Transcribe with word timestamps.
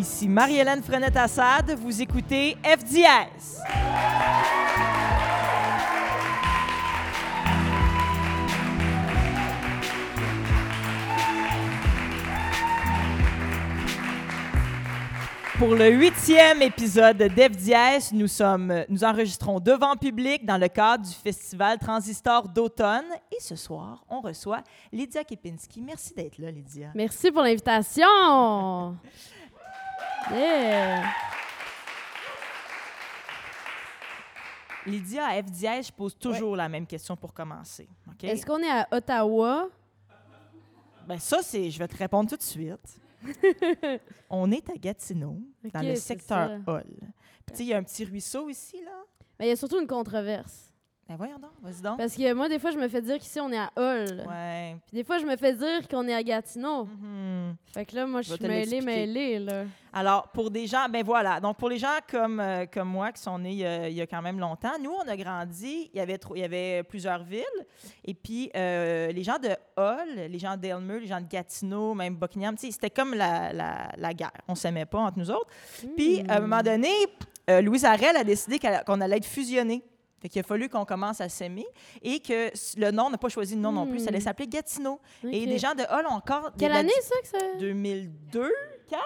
Ici 0.00 0.30
Marie-Hélène 0.30 0.82
Frenette-Assad, 0.82 1.78
vous 1.78 2.00
écoutez 2.00 2.56
F 2.64 2.82
dièse. 2.84 3.60
Pour 15.58 15.74
le 15.74 15.90
huitième 15.90 16.62
épisode 16.62 17.18
d'F 17.18 17.50
dièse, 17.54 18.10
nous, 18.14 18.26
sommes, 18.26 18.86
nous 18.88 19.04
enregistrons 19.04 19.60
devant 19.60 19.96
public 19.96 20.46
dans 20.46 20.56
le 20.56 20.68
cadre 20.68 21.04
du 21.04 21.12
festival 21.12 21.78
Transistor 21.78 22.48
d'automne. 22.48 23.04
Et 23.30 23.38
ce 23.38 23.54
soir, 23.54 24.02
on 24.08 24.22
reçoit 24.22 24.62
Lydia 24.90 25.24
Kepinski. 25.24 25.82
Merci 25.82 26.14
d'être 26.14 26.38
là, 26.38 26.50
Lydia. 26.50 26.88
Merci 26.94 27.30
pour 27.30 27.42
l'invitation. 27.42 28.96
Yeah. 30.30 31.04
Lydia, 34.86 35.26
à 35.26 35.42
F 35.42 35.46
dièse, 35.46 35.88
je 35.88 35.92
pose 35.92 36.16
toujours 36.16 36.56
la 36.56 36.68
même 36.68 36.86
question 36.86 37.16
pour 37.16 37.34
commencer. 37.34 37.88
Est-ce 38.22 38.46
qu'on 38.46 38.58
est 38.58 38.70
à 38.70 38.88
Ottawa? 38.90 39.68
Ben 41.06 41.18
ça, 41.18 41.38
c'est, 41.42 41.70
je 41.70 41.78
vais 41.78 41.88
te 41.88 41.96
répondre 41.96 42.30
tout 42.30 42.36
de 42.36 42.42
suite. 42.42 43.00
on 44.30 44.50
est 44.50 44.68
à 44.70 44.74
Gatineau, 44.74 45.38
dans 45.72 45.82
le 45.82 45.96
secteur. 45.96 46.60
Hall. 46.66 46.84
Puis, 46.86 47.52
tu 47.52 47.56
sais, 47.56 47.62
il 47.64 47.68
y 47.68 47.74
a 47.74 47.78
un 47.78 47.82
petit 47.82 48.04
ruisseau 48.04 48.48
ici, 48.48 48.76
là. 48.84 49.02
Ben, 49.38 49.46
il 49.46 49.48
y 49.48 49.52
a 49.52 49.56
surtout 49.56 49.80
une 49.80 49.86
controverse. 49.86 50.70
Ben 51.08 51.16
voyons 51.16 51.40
donc, 51.40 51.50
vas-y 51.60 51.82
donc. 51.82 51.98
Parce 51.98 52.14
que 52.14 52.32
moi, 52.34 52.48
des 52.48 52.60
fois, 52.60 52.70
je 52.70 52.78
me 52.78 52.86
fais 52.86 53.02
dire 53.02 53.18
qu'ici, 53.18 53.40
on 53.40 53.50
est 53.50 53.58
à 53.58 53.72
Hull. 53.76 54.24
Ouais. 54.28 54.76
Puis 54.86 54.94
des 54.94 55.02
fois, 55.02 55.18
je 55.18 55.26
me 55.26 55.36
fais 55.36 55.54
dire 55.54 55.88
qu'on 55.88 56.06
est 56.06 56.14
à 56.14 56.22
Gatineau. 56.22 56.86
Fait 57.72 57.84
que 57.86 57.94
là, 57.96 58.06
moi, 58.06 58.22
je 58.22 58.30
suis 58.36 58.42
mêlée, 58.48 58.80
mêlée, 58.80 59.38
là. 59.38 59.64
Alors, 59.92 60.28
pour 60.28 60.50
des 60.50 60.66
gens, 60.66 60.88
ben 60.88 61.02
voilà. 61.04 61.40
Donc, 61.40 61.56
pour 61.56 61.68
les 61.68 61.78
gens 61.78 61.98
comme, 62.10 62.38
euh, 62.40 62.64
comme 62.72 62.88
moi 62.88 63.10
qui 63.12 63.20
sont 63.22 63.38
nés 63.38 63.66
euh, 63.66 63.88
il 63.88 63.94
y 63.96 64.00
a 64.00 64.06
quand 64.06 64.22
même 64.22 64.38
longtemps, 64.38 64.78
nous, 64.80 64.90
on 64.92 65.08
a 65.08 65.16
grandi, 65.16 65.90
il 65.92 65.96
y 65.98 66.00
avait, 66.00 66.18
trop- 66.18 66.36
il 66.36 66.40
y 66.40 66.44
avait 66.44 66.82
plusieurs 66.84 67.22
villes. 67.24 67.44
Et 68.04 68.14
puis, 68.14 68.50
euh, 68.56 69.10
les 69.12 69.22
gens 69.24 69.38
de 69.38 69.48
Hull, 69.76 70.28
les 70.28 70.38
gens 70.38 70.56
d'Elmer, 70.56 71.00
les 71.00 71.06
gens 71.08 71.20
de 71.20 71.26
Gatineau, 71.28 71.94
même 71.94 72.14
Buckingham, 72.16 72.54
c'était 72.56 72.90
comme 72.90 73.14
la, 73.14 73.52
la, 73.52 73.90
la 73.96 74.14
guerre. 74.14 74.30
On 74.48 74.54
s'aimait 74.54 74.86
pas 74.86 74.98
entre 74.98 75.18
nous 75.18 75.30
autres. 75.30 75.48
Puis, 75.96 76.22
à 76.28 76.36
un 76.36 76.40
moment 76.40 76.62
donné, 76.62 76.90
euh, 77.48 77.60
Louise 77.60 77.84
Arel 77.84 78.16
a 78.16 78.22
décidé 78.24 78.58
qu'on 78.58 79.00
allait 79.00 79.16
être 79.16 79.26
fusionnés. 79.26 79.82
Fait 80.20 80.28
qu'il 80.28 80.40
a 80.40 80.42
fallu 80.42 80.68
qu'on 80.68 80.84
commence 80.84 81.20
à 81.20 81.28
s'aimer 81.28 81.66
et 82.02 82.20
que 82.20 82.50
le 82.78 82.90
nom, 82.90 83.04
on 83.06 83.10
n'a 83.10 83.18
pas 83.18 83.28
choisi 83.30 83.54
le 83.54 83.60
nom 83.60 83.72
non 83.72 83.86
plus, 83.86 84.00
ça 84.00 84.08
allait 84.08 84.18
Hmm. 84.18 84.22
s'appeler 84.22 84.48
Gatineau. 84.48 85.00
Et 85.24 85.46
les 85.46 85.58
gens 85.58 85.74
de 85.74 85.82
Hull 85.82 86.06
ont 86.08 86.14
encore... 86.16 86.50
Quelle 86.58 86.72
année, 86.72 86.92
ça, 87.02 87.14
que 87.22 87.28
ça? 87.28 87.46
2002, 87.58 88.52
4? 88.88 89.02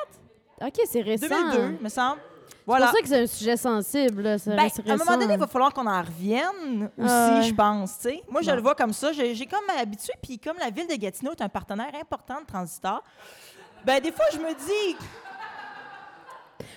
OK, 0.67 0.81
c'est 0.91 1.01
récent. 1.03 1.27
2002, 1.29 1.79
me 1.83 1.89
semble. 1.89 2.21
C'est 2.49 2.57
Voilà. 2.67 2.87
pour 2.87 2.97
ça 2.97 3.03
que 3.03 3.09
c'est 3.09 3.23
un 3.23 3.27
sujet 3.27 3.57
sensible, 3.57 4.23
là. 4.23 4.39
ça 4.39 4.57
Ben, 4.57 4.69
à 4.89 4.93
un 4.93 4.97
moment 4.97 5.17
donné, 5.19 5.35
il 5.35 5.39
va 5.41 5.47
falloir 5.47 5.73
qu'on 5.73 5.87
en 5.87 6.01
revienne 6.03 6.91
aussi, 6.99 7.09
Ah 7.09 7.39
ouais. 7.41 7.49
je 7.49 7.55
pense. 7.55 8.09
Moi, 8.29 8.41
je 8.43 8.51
le 8.51 8.61
vois 8.63 8.75
comme 8.75 8.93
ça. 8.93 9.13
J'ai 9.13 9.47
comme 9.47 9.69
habitué, 9.79 10.13
puis 10.23 10.39
comme 10.39 10.57
la 10.59 10.71
ville 10.71 10.87
de 10.89 10.95
Gatineau 10.95 11.33
est 11.33 11.43
un 11.43 11.49
partenaire 11.49 11.93
important 12.01 12.41
de 12.41 12.47
Transistor, 12.47 13.03
ben 13.85 14.01
des 14.01 14.11
fois, 14.13 14.25
je 14.33 14.39
me 14.39 14.53
dis... 14.55 14.97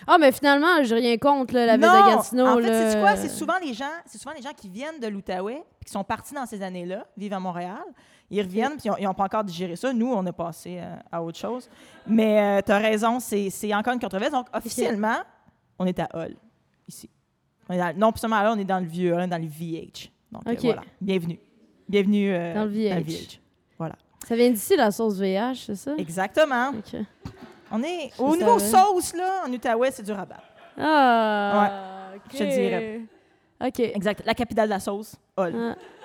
Ah, 0.06 0.18
mais 0.20 0.32
finalement, 0.32 0.84
j'ai 0.84 0.96
rien 0.96 1.18
contre, 1.18 1.54
là, 1.54 1.66
la 1.66 1.74
ville 1.78 1.82
de 1.86 2.16
Gatineau. 2.16 2.46
En 2.48 2.56
fait, 2.58 2.70
là. 2.70 2.92
c'est 2.92 3.00
quoi? 3.00 3.16
C'est 3.16 3.30
souvent 3.30 3.58
les 3.62 3.74
gens, 3.74 3.86
souvent 4.06 4.34
les 4.36 4.42
gens 4.42 4.54
qui 4.56 4.70
viennent 4.70 5.00
de 5.00 5.08
l'Outaouais, 5.08 5.64
qui 5.86 5.92
sont 5.92 6.04
partis 6.04 6.34
dans 6.34 6.46
ces 6.46 6.62
années-là, 6.62 7.06
vivent 7.16 7.34
à 7.34 7.40
Montréal. 7.40 7.84
Ils 8.30 8.42
reviennent, 8.42 8.76
puis 8.78 8.90
ils 9.00 9.04
n'ont 9.06 9.14
pas 9.14 9.24
encore 9.24 9.44
digéré 9.44 9.76
ça. 9.78 9.94
Nous, 9.94 10.12
on 10.12 10.26
est 10.26 10.32
passé 10.34 10.80
euh, 10.82 10.96
à 11.12 11.24
autre 11.24 11.38
chose. 11.38 11.70
Mais 12.06 12.62
tu 12.64 12.72
as 12.72 12.78
raison, 12.78 13.20
c'est 13.20 13.74
encore 13.74 13.94
une 13.94 14.00
controverse. 14.00 14.32
Donc, 14.32 14.48
officiellement, 14.54 15.18
on 15.80 15.86
est 15.86 15.98
à 16.00 16.10
Hull, 16.14 16.36
ici. 16.88 17.10
On 17.70 17.74
est 17.74 17.78
dans- 17.78 17.98
non, 17.98 18.12
plus 18.12 18.20
seulement 18.20 18.42
là, 18.42 18.54
on 18.54 18.58
est 18.60 18.66
dans 18.66 18.80
le 18.80 18.86
vieux, 18.86 19.14
on 19.14 19.20
est 19.20 19.28
dans 19.28 19.42
le 19.42 19.48
VH. 19.48 20.10
Donc, 20.32 20.44
euh, 20.48 20.56
voilà. 20.62 20.82
Bienvenue. 21.00 21.40
Bienvenue 21.88 22.34
euh, 22.34 22.54
Dans 22.54 22.66
le 22.66 22.70
VH. 22.70 23.40
Voilà. 23.78 23.96
Ça 24.28 24.36
vient 24.36 24.50
d'ici, 24.52 24.76
la 24.76 24.92
sauce 24.92 25.18
VH, 25.20 25.66
c'est 25.68 25.76
ça? 25.76 25.96
Exactement. 25.98 26.74
On 27.72 27.84
est 27.84 28.12
Je 28.18 28.22
au 28.22 28.36
niveau 28.36 28.60
savais. 28.60 28.72
sauce, 28.84 29.14
là, 29.16 29.44
en 29.46 29.52
Outaouais, 29.52 29.92
c'est 29.92 30.04
du 30.04 30.12
rabat. 30.12 30.42
Ah, 30.78 32.12
OK. 32.16 32.22
je 32.34 32.38
te 32.38 32.44
dirais. 32.44 33.02
OK. 33.66 33.80
Exact. 33.80 34.22
La 34.26 34.34
capitale 34.34 34.68
de 34.68 34.74
la 34.74 34.80
sauce, 34.80 35.16
Hull. 35.38 35.54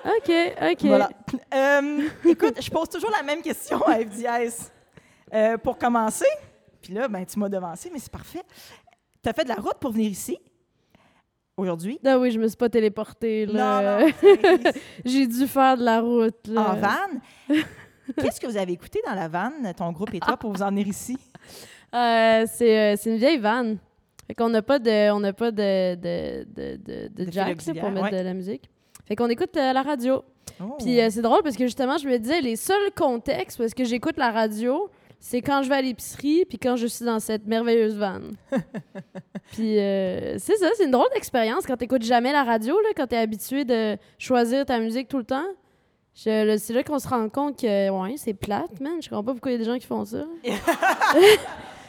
Ah, 0.03 0.09
OK, 0.17 0.31
OK. 0.71 0.83
Voilà. 0.85 1.09
Euh, 1.53 2.07
écoute, 2.25 2.61
je 2.61 2.69
pose 2.69 2.89
toujours 2.89 3.11
la 3.11 3.23
même 3.23 3.41
question 3.41 3.81
à 3.85 3.95
FDS. 3.99 4.71
Euh, 5.33 5.57
pour 5.57 5.77
commencer, 5.77 6.27
puis 6.81 6.93
là, 6.93 7.07
ben, 7.07 7.25
tu 7.25 7.39
m'as 7.39 7.49
devancé, 7.49 7.89
mais 7.91 7.97
c'est 7.99 8.11
parfait. 8.11 8.43
Tu 9.23 9.29
as 9.29 9.33
fait 9.33 9.43
de 9.43 9.49
la 9.49 9.55
route 9.55 9.77
pour 9.79 9.91
venir 9.91 10.11
ici, 10.11 10.37
aujourd'hui? 11.57 11.99
Ah 12.05 12.19
oui, 12.19 12.29
je 12.29 12.39
me 12.39 12.47
suis 12.47 12.57
pas 12.57 12.69
téléportée, 12.69 13.47
là. 13.47 13.99
Non, 14.01 14.11
J'ai 15.05 15.25
dû 15.25 15.47
faire 15.47 15.77
de 15.77 15.83
la 15.83 16.01
route, 16.01 16.47
là. 16.47 16.61
en 16.71 16.75
van? 16.75 17.55
Qu'est-ce 18.17 18.39
que 18.39 18.45
vous 18.45 18.57
avez 18.57 18.73
écouté 18.73 19.01
dans 19.07 19.15
la 19.15 19.27
van, 19.27 19.51
ton 19.75 19.91
groupe 19.91 20.13
et 20.13 20.19
toi, 20.19 20.37
pour 20.37 20.51
vous 20.51 20.61
en 20.61 20.69
venir 20.69 20.87
ici? 20.87 21.17
Euh, 21.93 22.45
c'est, 22.51 22.79
euh, 22.79 22.95
c'est 22.97 23.09
une 23.11 23.17
vieille 23.17 23.37
vanne. 23.37 23.77
Fait 24.27 24.35
qu'on 24.35 24.49
n'a 24.49 24.61
pas 24.61 24.79
de, 24.79 25.11
on 25.11 25.19
n'a 25.19 25.33
pas 25.33 25.51
de, 25.51 25.95
de, 25.95 26.45
de, 26.55 26.77
de, 26.77 27.23
de 27.25 27.31
jack 27.31 27.65
là, 27.65 27.73
pour 27.73 27.91
mettre 27.91 28.11
ouais. 28.11 28.19
de 28.19 28.23
la 28.23 28.33
musique. 28.33 28.69
Fait 29.05 29.15
qu'on 29.15 29.29
écoute 29.29 29.55
euh, 29.57 29.73
la 29.73 29.81
radio. 29.81 30.23
Oh. 30.61 30.75
Puis 30.79 30.99
euh, 30.99 31.09
c'est 31.09 31.21
drôle 31.21 31.43
parce 31.43 31.57
que 31.57 31.65
justement, 31.65 31.97
je 31.97 32.07
me 32.07 32.17
disais, 32.17 32.41
les 32.41 32.55
seuls 32.55 32.91
contextes 32.95 33.59
où 33.59 33.63
est-ce 33.63 33.75
que 33.75 33.83
j'écoute 33.83 34.17
la 34.17 34.31
radio, 34.31 34.89
c'est 35.19 35.41
quand 35.41 35.61
je 35.63 35.69
vais 35.69 35.75
à 35.75 35.81
l'épicerie 35.81 36.45
puis 36.45 36.57
quand 36.57 36.75
je 36.75 36.87
suis 36.87 37.05
dans 37.05 37.19
cette 37.19 37.45
merveilleuse 37.45 37.97
vanne. 37.97 38.35
puis 39.51 39.77
euh, 39.79 40.37
c'est 40.37 40.55
ça, 40.55 40.67
c'est 40.75 40.85
une 40.85 40.91
drôle 40.91 41.09
d'expérience 41.13 41.65
quand 41.65 41.77
t'écoutes 41.77 42.03
jamais 42.03 42.31
la 42.31 42.43
radio, 42.43 42.79
là, 42.79 42.89
quand 42.95 43.07
t'es 43.07 43.17
habitué 43.17 43.65
de 43.65 43.97
choisir 44.17 44.65
ta 44.65 44.79
musique 44.79 45.09
tout 45.09 45.17
le 45.17 45.25
temps. 45.25 45.45
C'est 46.15 46.69
là 46.73 46.83
qu'on 46.83 46.99
se 46.99 47.07
rend 47.07 47.27
compte 47.29 47.59
que, 47.59 47.89
ouais, 47.89 48.15
c'est 48.17 48.33
plate, 48.33 48.79
man. 48.79 49.01
Je 49.01 49.09
comprends 49.09 49.23
pas 49.23 49.31
pourquoi 49.33 49.51
il 49.51 49.55
y 49.55 49.57
a 49.57 49.59
des 49.59 49.65
gens 49.65 49.77
qui 49.77 49.87
font 49.87 50.05
ça. 50.05 50.23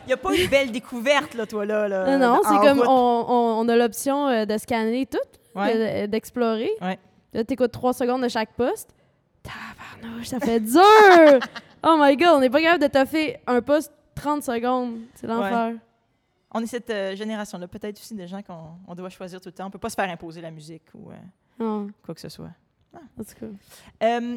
Il 0.06 0.08
n'y 0.08 0.12
a 0.12 0.16
pas 0.18 0.34
une 0.34 0.48
belle 0.50 0.70
découverte, 0.70 1.32
là, 1.34 1.46
toi, 1.46 1.64
là. 1.64 1.88
là 1.88 2.18
Non, 2.18 2.34
non, 2.34 2.40
c'est 2.42 2.58
comme 2.68 2.80
on, 2.86 3.24
on- 3.26 3.60
on 3.60 3.68
a 3.70 3.76
l'option 3.76 4.28
euh, 4.28 4.44
de 4.44 4.58
scanner 4.58 5.06
tout, 5.06 5.16
Ouais. 5.58 6.04
de- 6.04 6.10
d'explorer. 6.10 6.70
Ouais. 6.82 6.98
Là, 7.32 7.42
t'écoutes 7.44 7.72
trois 7.72 7.94
secondes 7.94 8.22
de 8.22 8.28
chaque 8.28 8.52
poste. 8.52 8.94
Tabarnouche, 9.42 10.26
ça 10.26 10.40
fait 10.40 10.60
dur! 10.60 10.82
oh 11.82 11.96
my 11.98 12.16
god, 12.18 12.34
on 12.36 12.40
n'est 12.40 12.50
pas 12.50 12.60
capable 12.60 12.82
de 12.82 12.88
toffer 12.88 13.38
un 13.46 13.62
poste 13.62 13.92
30 14.14 14.42
secondes. 14.42 14.98
C'est 15.14 15.26
l'enfer. 15.26 15.72
On 16.50 16.60
est 16.62 16.66
cette 16.66 16.90
euh, 16.90 17.16
génération-là, 17.16 17.66
peut-être 17.66 17.98
aussi 17.98 18.14
des 18.14 18.26
gens 18.28 18.42
qu'on 18.42 18.76
on 18.86 18.94
doit 18.94 19.08
choisir 19.08 19.40
tout 19.40 19.48
le 19.48 19.52
temps. 19.54 19.66
On 19.66 19.70
peut 19.70 19.78
pas 19.78 19.90
se 19.90 19.96
faire 19.96 20.08
imposer 20.10 20.40
la 20.42 20.50
musique 20.50 20.84
ou 20.94 21.10
euh, 21.60 21.86
quoi 22.04 22.14
que 22.14 22.20
ce 22.20 22.28
soit. 22.28 22.50
En 23.18 23.24
tout 23.24 23.34
cas. 23.40 23.46
Euh, 24.06 24.36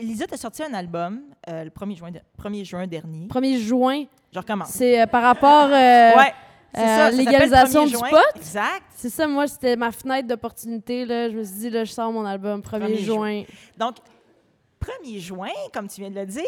Lisa, 0.00 0.26
tu 0.26 0.34
as 0.34 0.36
sorti 0.36 0.62
un 0.62 0.72
album 0.74 1.22
euh, 1.48 1.64
le 1.64 1.70
1er 1.70 1.96
juin, 1.96 2.10
de- 2.10 2.20
1er 2.42 2.64
juin 2.64 2.86
dernier. 2.86 3.26
1er 3.26 3.58
juin, 3.58 4.04
Je 4.32 4.38
recommence. 4.38 4.68
c'est 4.68 5.00
euh, 5.02 5.06
par 5.06 5.22
rapport. 5.22 5.68
ouais, 5.70 6.32
s'appelle 6.74 7.16
légalisation 7.16 7.84
1er 7.84 7.88
du 7.90 7.96
juin. 7.96 8.08
pot. 8.10 8.36
Exact. 8.36 8.82
C'est 8.94 9.10
ça, 9.10 9.26
moi, 9.26 9.46
c'était 9.48 9.76
ma 9.76 9.90
fenêtre 9.90 10.28
d'opportunité. 10.28 11.04
là. 11.04 11.28
Je 11.30 11.36
me 11.36 11.42
suis 11.44 11.56
dit, 11.56 11.70
là, 11.70 11.84
je 11.84 11.92
sors 11.92 12.12
mon 12.12 12.24
album 12.24 12.60
1er, 12.60 12.78
1er 12.88 12.98
juin. 12.98 13.42
Donc, 13.76 13.96
1er 14.80 15.18
juin, 15.18 15.48
comme 15.72 15.88
tu 15.88 16.00
viens 16.00 16.10
de 16.10 16.20
le 16.20 16.26
dire, 16.26 16.42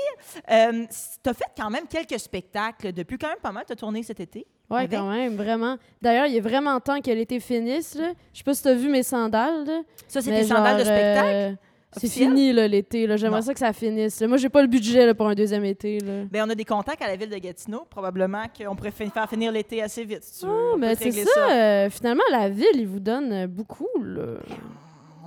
tu 0.47 1.31
as 1.31 1.34
fait 1.34 1.45
quand 1.56 1.71
même 1.71 1.87
quelques 1.89 2.19
spectacles 2.21 2.93
depuis 2.93 3.19
quand 3.19 3.28
même 3.28 3.41
pas 3.43 3.53
mal. 3.53 3.65
Tu 3.66 3.72
as 3.72 3.77
tourné 3.77 4.03
cet 4.03 4.21
été? 4.21 4.47
Ouais, 4.71 4.78
Avec? 4.81 4.91
quand 4.93 5.09
même, 5.10 5.37
vraiment. 5.37 5.77
D'ailleurs, 6.03 6.27
il 6.27 6.37
est 6.37 6.41
vraiment 6.41 6.78
temps 6.81 7.00
que 7.00 7.10
l'été 7.10 7.38
finisse. 7.41 7.94
Là. 7.94 8.10
Je 8.32 8.38
sais 8.38 8.44
pas 8.44 8.54
si 8.54 8.62
tu 8.62 8.69
as 8.69 8.75
vu 8.75 8.88
mes 8.88 9.03
sandales. 9.04 9.65
Là. 9.65 9.81
Ça, 10.09 10.21
c'est 10.21 10.31
tes 10.31 10.44
sandales 10.44 10.78
de 10.81 10.84
genre, 10.84 10.93
spectacle? 10.94 11.28
euh, 11.28 11.53
c'est 11.99 12.09
fini 12.09 12.53
l'été. 12.53 13.07
J'aimerais 13.16 13.42
ça 13.42 13.53
que 13.54 13.60
ça 13.60 13.72
finisse. 13.72 14.21
Moi, 14.22 14.36
j'ai 14.39 14.48
pas 14.48 14.60
le 14.63 14.66
budget 14.68 15.07
là, 15.07 15.15
pour 15.15 15.28
un 15.28 15.34
deuxième 15.34 15.65
été. 15.65 16.01
Là. 16.01 16.24
Ben, 16.30 16.45
on 16.47 16.51
a 16.51 16.54
des 16.54 16.65
contacts 16.65 17.01
à 17.01 17.07
la 17.07 17.16
ville 17.16 17.30
de 17.30 17.39
Gatineau. 17.39 17.86
Probablement 17.89 18.42
qu'on 18.59 18.74
pourrait 18.74 18.91
fin- 18.91 19.09
faire 19.09 19.28
finir 19.30 19.53
l'été 19.53 19.80
assez 19.83 20.04
vite, 20.04 20.24
si 20.24 20.41
tu 20.41 20.47
veux. 20.47 20.72
Ah, 20.74 20.77
ben, 20.78 20.97
c'est 20.98 21.13
ça. 21.13 21.51
euh, 21.53 21.89
finalement, 21.91 22.24
la 22.30 22.48
ville, 22.48 22.66
il 22.74 22.86
vous 22.89 23.01
donne 23.01 23.33
euh, 23.33 23.47
beaucoup. 23.47 23.89
Là. 24.03 24.41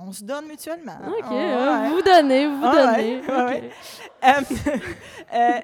On 0.06 0.12
se 0.12 0.22
donne 0.22 0.46
mutuellement. 0.46 0.98
OK, 1.08 1.24
euh, 1.32 1.82
ouais. 1.82 1.88
vous 1.90 2.02
donnez, 2.02 2.46
vous 2.46 2.62
donnez. 2.62 3.20
ouais, 3.20 3.44
ouais. 3.44 3.70
Euh, 4.24 4.30
euh, 5.34 5.60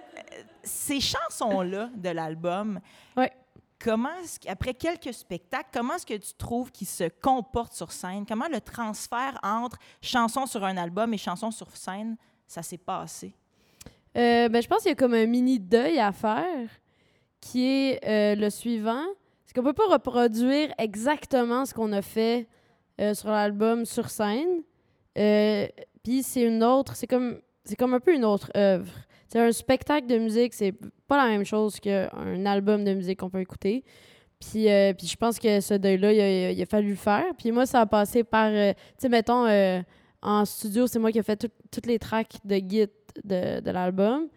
ces 0.62 1.00
chansons-là 1.00 1.90
de 1.94 2.08
l'album. 2.10 2.80
Comment 3.78 4.08
après 4.48 4.74
quelques 4.74 5.12
spectacles, 5.12 5.68
comment 5.72 5.94
est-ce 5.94 6.06
que 6.06 6.14
tu 6.14 6.34
trouves 6.36 6.70
qu'ils 6.70 6.86
se 6.86 7.08
comportent 7.20 7.74
sur 7.74 7.92
scène? 7.92 8.24
Comment 8.26 8.48
le 8.48 8.60
transfert 8.60 9.38
entre 9.42 9.78
chansons 10.00 10.46
sur 10.46 10.64
un 10.64 10.76
album 10.76 11.12
et 11.14 11.18
chansons 11.18 11.50
sur 11.50 11.74
scène, 11.76 12.16
ça 12.46 12.62
s'est 12.62 12.78
passé? 12.78 13.34
Euh, 14.16 14.48
ben, 14.48 14.62
je 14.62 14.68
pense 14.68 14.82
qu'il 14.82 14.90
y 14.90 14.92
a 14.92 14.96
comme 14.96 15.14
un 15.14 15.26
mini 15.26 15.60
deuil 15.60 15.98
à 15.98 16.12
faire 16.12 16.68
qui 17.40 17.66
est 17.66 18.04
euh, 18.06 18.34
le 18.34 18.50
suivant. 18.50 19.04
C'est 19.44 19.54
qu'on 19.54 19.62
peut 19.62 19.72
pas 19.72 19.88
reproduire 19.88 20.72
exactement 20.78 21.66
ce 21.66 21.74
qu'on 21.74 21.92
a 21.92 22.02
fait 22.02 22.48
euh, 23.00 23.14
sur 23.14 23.28
l'album 23.28 23.84
sur 23.84 24.08
scène. 24.08 24.62
Puis 25.14 26.22
c'est 26.22 26.42
une 26.42 26.64
autre, 26.64 26.96
c'est 26.96 27.06
comme, 27.06 27.40
c'est 27.64 27.76
comme 27.76 27.94
un 27.94 28.00
peu 28.00 28.14
une 28.14 28.24
autre 28.24 28.50
œuvre. 28.56 28.92
C'est 29.28 29.40
un 29.40 29.52
spectacle 29.52 30.06
de 30.06 30.18
musique, 30.18 30.54
c'est 30.54 30.72
pas 31.08 31.16
la 31.16 31.28
même 31.30 31.44
chose 31.44 31.80
qu'un 31.80 32.46
album 32.46 32.84
de 32.84 32.94
musique 32.94 33.18
qu'on 33.20 33.30
peut 33.30 33.40
écouter. 33.40 33.84
Puis, 34.40 34.68
euh, 34.68 34.92
puis 34.92 35.06
je 35.06 35.16
pense 35.16 35.38
que 35.38 35.60
ce 35.60 35.74
deuil-là, 35.74 36.12
il, 36.12 36.20
a- 36.20 36.50
il 36.52 36.62
a 36.62 36.66
fallu 36.66 36.90
le 36.90 36.94
faire. 36.96 37.24
Puis 37.38 37.50
moi, 37.52 37.64
ça 37.66 37.80
a 37.80 37.86
passé 37.86 38.22
par, 38.22 38.50
euh, 38.52 38.72
tu 38.72 38.78
sais, 38.98 39.08
mettons, 39.08 39.46
euh, 39.46 39.80
en 40.22 40.44
studio, 40.44 40.86
c'est 40.86 40.98
moi 40.98 41.10
qui 41.10 41.18
ai 41.18 41.22
fait 41.22 41.36
tout- 41.36 41.48
toutes 41.70 41.86
les 41.86 41.98
tracks 41.98 42.34
de 42.44 42.56
Git 42.56 42.88
de, 43.24 43.60
de 43.60 43.70
l'album. 43.70 44.28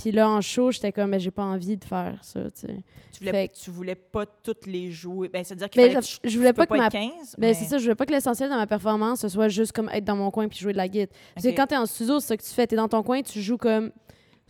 Puis 0.00 0.12
là, 0.12 0.30
en 0.30 0.40
show, 0.40 0.70
j'étais 0.70 0.92
comme, 0.92 1.10
mais 1.10 1.18
j'ai 1.18 1.32
pas 1.32 1.42
envie 1.42 1.76
de 1.76 1.84
faire 1.84 2.16
ça, 2.22 2.44
tu 2.52 2.60
sais. 2.60 2.76
Tu 3.12 3.24
voulais, 3.26 3.48
que- 3.48 3.54
tu 3.54 3.70
voulais 3.70 3.94
pas 3.96 4.24
toutes 4.24 4.66
les 4.66 4.90
jouer. 4.92 5.28
Ben, 5.28 5.42
c'est-à-dire 5.44 5.68
qu'il 5.68 5.82
Mais 5.82 5.90
fallait 5.90 6.06
je, 6.06 6.20
que 6.20 6.28
je 6.28 6.38
voulais 6.38 6.52
pas 6.52 6.66
que 6.66 6.76
ma 6.76 6.86
être 6.86 6.92
15. 6.92 7.34
Ben, 7.36 7.52
c'est 7.52 7.64
ça, 7.64 7.76
je 7.78 7.88
veux 7.88 7.94
pas 7.96 8.06
que 8.06 8.12
l'essentiel 8.12 8.48
de 8.48 8.54
ma 8.54 8.66
performance, 8.68 9.20
ce 9.20 9.28
soit 9.28 9.48
juste 9.48 9.72
comme 9.72 9.90
être 9.92 10.04
dans 10.04 10.16
mon 10.16 10.30
coin 10.30 10.46
puis 10.48 10.58
jouer 10.60 10.72
de 10.72 10.78
la 10.78 10.88
guitare. 10.88 11.14
Parce 11.34 11.44
Ok. 11.44 11.52
que 11.52 11.56
quand 11.56 11.66
t'es 11.66 11.76
en 11.76 11.86
studio, 11.86 12.20
c'est 12.20 12.28
ça 12.28 12.36
que 12.36 12.42
tu 12.42 12.50
fais. 12.50 12.66
T'es 12.68 12.76
dans 12.76 12.88
ton 12.88 13.02
coin, 13.02 13.20
tu 13.20 13.42
joues 13.42 13.58
comme 13.58 13.90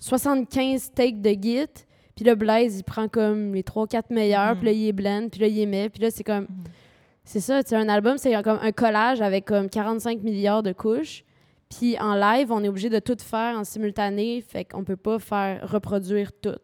75 0.01 0.93
takes 0.93 1.21
de 1.21 1.33
guitare, 1.33 1.85
puis 2.17 2.25
là, 2.25 2.35
Blaze, 2.35 2.79
il 2.79 2.85
prend 2.85 3.09
comme 3.09 3.55
les 3.55 3.63
3-4 3.63 4.05
meilleurs, 4.11 4.57
puis 4.57 4.67
là, 4.67 4.73
il 4.73 4.89
est 4.89 4.93
blend, 4.93 5.29
puis 5.31 5.41
là, 5.41 5.47
il 5.47 5.59
émet, 5.59 5.89
puis 5.89 6.03
là, 6.03 6.11
c'est 6.11 6.25
comme... 6.25 6.45
Mhm. 6.45 6.65
C'est 7.25 7.41
ça, 7.41 7.63
tu 7.63 7.75
un 7.75 7.89
album, 7.89 8.19
c'est 8.19 8.33
comme 8.43 8.59
un 8.61 8.73
collage 8.73 9.21
avec 9.21 9.45
comme 9.45 9.69
45 9.69 10.23
milliards 10.23 10.65
de 10.65 10.73
couches. 10.73 11.25
Puis 11.69 11.97
en 12.01 12.15
live, 12.15 12.51
on 12.51 12.65
est 12.65 12.69
obligé 12.69 12.89
de 12.89 12.99
tout 12.99 13.17
faire 13.21 13.57
en 13.57 13.63
simultané, 13.63 14.41
fait 14.41 14.65
qu'on 14.65 14.83
peut 14.83 14.97
pas 14.97 15.19
faire 15.21 15.71
reproduire 15.71 16.33
tout. 16.33 16.59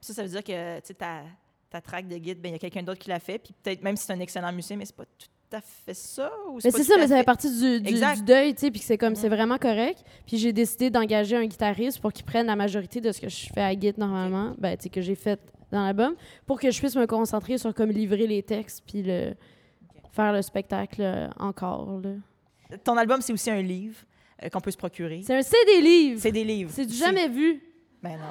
Ça, 0.00 0.14
ça 0.14 0.22
veut 0.22 0.28
dire 0.28 0.44
que 0.44 0.76
tu 0.76 0.86
sais, 0.86 0.94
ta, 0.94 1.22
ta 1.68 1.80
track 1.80 2.06
de 2.06 2.16
guide, 2.18 2.40
ben, 2.40 2.50
il 2.50 2.52
y 2.52 2.54
a 2.54 2.58
quelqu'un 2.58 2.82
d'autre 2.84 3.00
qui 3.00 3.08
l'a 3.08 3.18
fait. 3.18 3.38
Puis 3.38 3.52
peut-être 3.60 3.82
même 3.82 3.96
si 3.96 4.06
c'est 4.06 4.12
un 4.12 4.20
excellent 4.20 4.52
musicien, 4.52 4.76
mais 4.76 4.84
c'est 4.84 4.94
pas 4.94 5.04
tout 5.04 5.26
à 5.54 5.60
fait 5.60 5.94
ça. 5.94 6.30
Ou 6.50 6.58
Mais 6.62 6.70
c'est 6.70 6.82
ça, 6.84 6.94
mais 6.96 7.02
ça 7.02 7.08
fait- 7.08 7.18
fait? 7.18 7.24
partie 7.24 7.50
du, 7.50 7.80
du, 7.80 7.88
Exact. 7.88 8.16
du 8.18 8.22
deuil, 8.24 8.54
tu 8.54 8.60
sais, 8.60 8.70
puis 8.70 8.80
c'est 8.80 8.98
comme, 8.98 9.14
c'est 9.14 9.28
vraiment 9.28 9.58
correct. 9.58 10.04
Puis 10.26 10.36
j'ai 10.38 10.52
décidé 10.52 10.90
d'engager 10.90 11.36
un 11.36 11.46
guitariste 11.46 12.00
pour 12.00 12.12
qu'il 12.12 12.24
prenne 12.24 12.46
la 12.46 12.56
majorité 12.56 13.00
de 13.00 13.10
ce 13.12 13.20
que 13.20 13.28
je 13.28 13.46
fais 13.54 13.62
à 13.62 13.72
Git 13.78 13.94
normalement, 13.96 14.54
ben, 14.58 14.76
tu 14.76 14.84
sais, 14.84 14.88
que 14.90 15.00
j'ai 15.00 15.14
fait 15.14 15.40
dans 15.72 15.82
l'album, 15.84 16.14
pour 16.46 16.60
que 16.60 16.70
je 16.70 16.78
puisse 16.78 16.94
me 16.96 17.06
concentrer 17.06 17.58
sur 17.58 17.72
comme 17.74 17.90
livrer 17.90 18.26
les 18.26 18.42
textes, 18.42 18.82
puis 18.86 19.02
le, 19.02 19.34
faire 20.12 20.32
le 20.32 20.42
spectacle 20.42 21.00
euh, 21.02 21.28
encore. 21.38 22.00
là. 22.02 22.10
Ton 22.84 22.96
album, 22.96 23.20
c'est 23.20 23.32
aussi 23.32 23.50
un 23.50 23.62
livre 23.62 23.96
euh, 24.42 24.48
qu'on 24.48 24.60
peut 24.60 24.70
se 24.70 24.76
procurer. 24.76 25.22
C'est 25.24 25.34
un 25.36 25.42
CD 25.42 25.80
livre. 25.80 26.20
C'est 26.20 26.32
des 26.32 26.44
livres. 26.44 26.70
C'est 26.72 26.86
du 26.86 26.94
jamais 26.94 27.28
vu. 27.28 27.60
Ben 28.04 28.18
non. 28.18 28.26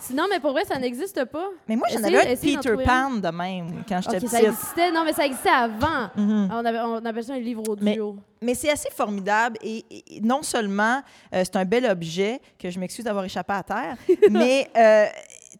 Sinon, 0.00 0.24
mais 0.28 0.40
pour 0.40 0.50
vrai, 0.50 0.64
ça 0.64 0.76
n'existe 0.76 1.24
pas. 1.26 1.48
Mais 1.68 1.76
moi, 1.76 1.86
j'en 1.88 2.02
avais 2.02 2.32
un 2.32 2.36
Peter 2.36 2.74
Pan 2.84 3.10
de 3.12 3.28
même 3.28 3.84
quand 3.88 4.00
j'étais 4.02 4.16
Ok, 4.16 4.28
ça 4.28 4.38
petite. 4.38 4.52
existait. 4.52 4.90
Non, 4.90 5.04
mais 5.04 5.12
ça 5.12 5.24
existait 5.24 5.50
avant. 5.50 6.10
Mhm. 6.16 6.48
On, 6.50 6.64
avait, 6.64 6.80
on 6.80 7.04
appelle 7.04 7.22
ça 7.22 7.34
un 7.34 7.38
livre 7.38 7.62
audio. 7.68 8.16
Mais 8.42 8.54
c'est 8.54 8.70
assez 8.70 8.90
formidable 8.90 9.56
et 9.62 9.84
non 10.20 10.42
seulement 10.42 11.00
euh, 11.32 11.42
c'est 11.44 11.54
un 11.54 11.64
bel 11.64 11.86
objet, 11.86 12.40
que 12.58 12.70
je 12.70 12.80
m'excuse 12.80 13.04
d'avoir 13.04 13.24
échappé 13.24 13.52
à 13.52 13.62
terre, 13.62 13.96
mais 14.30 14.68
euh, 14.76 15.06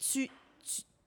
tu, 0.01 0.29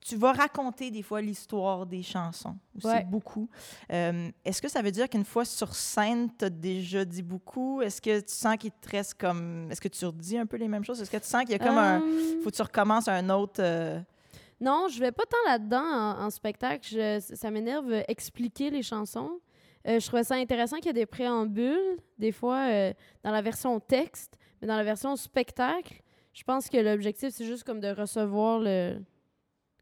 tu, 0.07 0.15
vas 0.15 0.31
raconter 0.31 0.91
des 0.91 1.01
fois 1.01 1.21
l'histoire 1.21 1.85
des 1.85 2.03
chansons 2.03 2.55
aussi 2.75 2.87
Ouais. 2.87 3.03
beaucoup. 3.05 3.49
Euh, 3.91 4.29
Est-ce 4.45 4.61
que 4.61 4.69
ça 4.69 4.81
veut 4.81 4.91
dire 4.91 5.09
qu'une 5.09 5.25
fois 5.25 5.45
sur 5.45 5.73
scène, 5.75 6.29
tu 6.37 6.45
as 6.45 6.49
déjà 6.49 7.03
dit 7.05 7.23
beaucoup? 7.23 7.81
Est-ce 7.81 8.01
que 8.01 8.19
tu 8.19 8.33
sens 8.33 8.55
qu'il 8.57 8.71
te 8.71 8.89
reste 8.89 9.15
comme... 9.15 9.67
Est-ce 9.71 9.81
que 9.81 9.87
tu 9.87 10.05
redis 10.05 10.37
un 10.37 10.45
peu 10.45 10.57
les 10.57 10.67
mêmes 10.67 10.83
choses? 10.83 11.01
Est-ce 11.01 11.11
que 11.11 11.17
tu 11.17 11.27
sens 11.27 11.41
qu'il 11.43 11.51
y 11.51 11.55
a 11.55 11.59
comme 11.59 11.77
un... 11.77 12.01
Euh, 12.01 12.41
faut 12.43 12.49
que 12.49 12.55
tu 12.55 12.61
recommences 12.61 13.07
un 13.07 13.29
autre... 13.29 13.61
euh, 13.61 13.99
Non, 14.61 14.87
je 14.89 14.99
vais 14.99 15.11
pas 15.11 15.23
tant 15.29 15.37
là-dedans 15.51 15.83
en, 15.83 16.25
en 16.25 16.29
spectacle. 16.29 16.87
Je- 16.89 17.19
ça 17.35 17.51
m'énerve 17.51 17.91
expliquer 18.07 18.69
les 18.69 18.83
chansons. 18.83 19.39
Euh, 19.87 19.99
je 19.99 20.07
trouvais 20.07 20.23
ça 20.23 20.35
intéressant 20.35 20.77
qu'il 20.77 20.87
y 20.87 20.89
ait 20.89 20.93
des 20.93 21.05
préambules, 21.05 21.97
des 22.17 22.31
fois 22.31 22.67
dans 23.23 23.31
la 23.31 23.41
version 23.41 23.79
texte, 23.79 24.37
mais 24.61 24.67
dans 24.67 24.75
la 24.75 24.83
version 24.83 25.15
spectacle, 25.15 26.01
je 26.33 26.43
pense 26.43 26.69
que 26.69 26.77
l'objectif, 26.77 27.29
c'est 27.31 27.45
juste 27.45 27.63
comme 27.63 27.79
de 27.79 27.87
recevoir 27.89 28.59
le, 28.59 28.99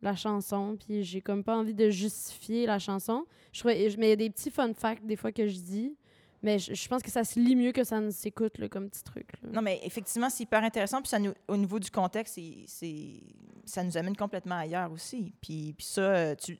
la 0.05 0.15
chanson, 0.15 0.77
puis 0.79 1.03
j'ai 1.03 1.19
comme 1.21 1.43
pas 1.43 1.55
envie 1.57 1.73
de 1.73 1.89
justifier 1.89 2.65
la 2.65 2.79
chanson. 2.79 3.25
Je 3.51 3.59
trouvais, 3.59 3.93
mais 3.97 4.07
il 4.07 4.09
y 4.09 4.13
a 4.13 4.15
des 4.15 4.29
petits 4.29 4.51
fun 4.51 4.73
facts 4.73 5.05
des 5.05 5.15
fois 5.15 5.31
que 5.31 5.47
je 5.47 5.59
dis, 5.59 5.95
mais 6.41 6.59
je, 6.59 6.73
je 6.73 6.87
pense 6.87 7.01
que 7.01 7.09
ça 7.11 7.23
se 7.23 7.39
lit 7.39 7.55
mieux 7.55 7.71
que 7.71 7.83
ça 7.83 7.99
ne 7.99 8.09
s'écoute 8.11 8.57
là, 8.59 8.69
comme 8.69 8.89
petit 8.89 9.03
truc. 9.03 9.27
là. 9.43 9.49
Non, 9.51 9.61
mais 9.61 9.79
effectivement, 9.83 10.29
c'est 10.29 10.43
hyper 10.43 10.63
intéressant. 10.63 11.01
Puis 11.01 11.09
ça 11.09 11.17
nous- 11.19 11.33
au 11.47 11.57
niveau 11.57 11.79
du 11.79 11.89
contexte, 11.89 12.35
c'est, 12.35 12.63
c'est- 12.67 13.23
ça 13.65 13.83
nous 13.83 13.97
amène 13.97 14.15
complètement 14.15 14.55
ailleurs 14.59 14.91
aussi. 14.91 15.33
Puis, 15.41 15.73
puis 15.77 15.85
ça, 15.87 16.01
euh, 16.01 16.35
tu, 16.35 16.59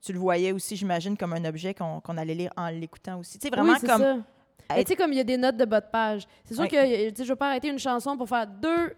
tu 0.00 0.12
le 0.12 0.18
voyais 0.18 0.52
aussi, 0.52 0.76
j'imagine, 0.76 1.16
comme 1.16 1.32
un 1.32 1.44
objet 1.44 1.74
qu'on, 1.74 2.00
qu'on 2.00 2.16
allait 2.16 2.34
lire 2.34 2.52
en 2.56 2.68
l'écoutant 2.68 3.18
aussi. 3.18 3.38
Tu 3.38 3.48
sais, 3.48 3.50
vraiment 3.54 3.72
oui, 3.72 3.80
comme. 3.86 4.00
ça. 4.00 4.16
Tu 4.76 4.82
sais, 4.86 4.94
comme 4.96 5.12
il 5.12 5.16
y 5.16 5.20
a 5.20 5.24
des 5.24 5.36
notes 5.36 5.56
de 5.56 5.64
bas 5.64 5.80
de 5.80 5.90
page. 5.90 6.28
C'est 6.44 6.54
sûr 6.54 6.62
Ouais. 6.62 6.68
que 6.68 7.24
je 7.24 7.28
vais 7.28 7.36
pas 7.36 7.48
arrêter 7.48 7.68
une 7.68 7.78
chanson 7.80 8.16
pour 8.16 8.28
faire 8.28 8.46
deux. 8.46 8.94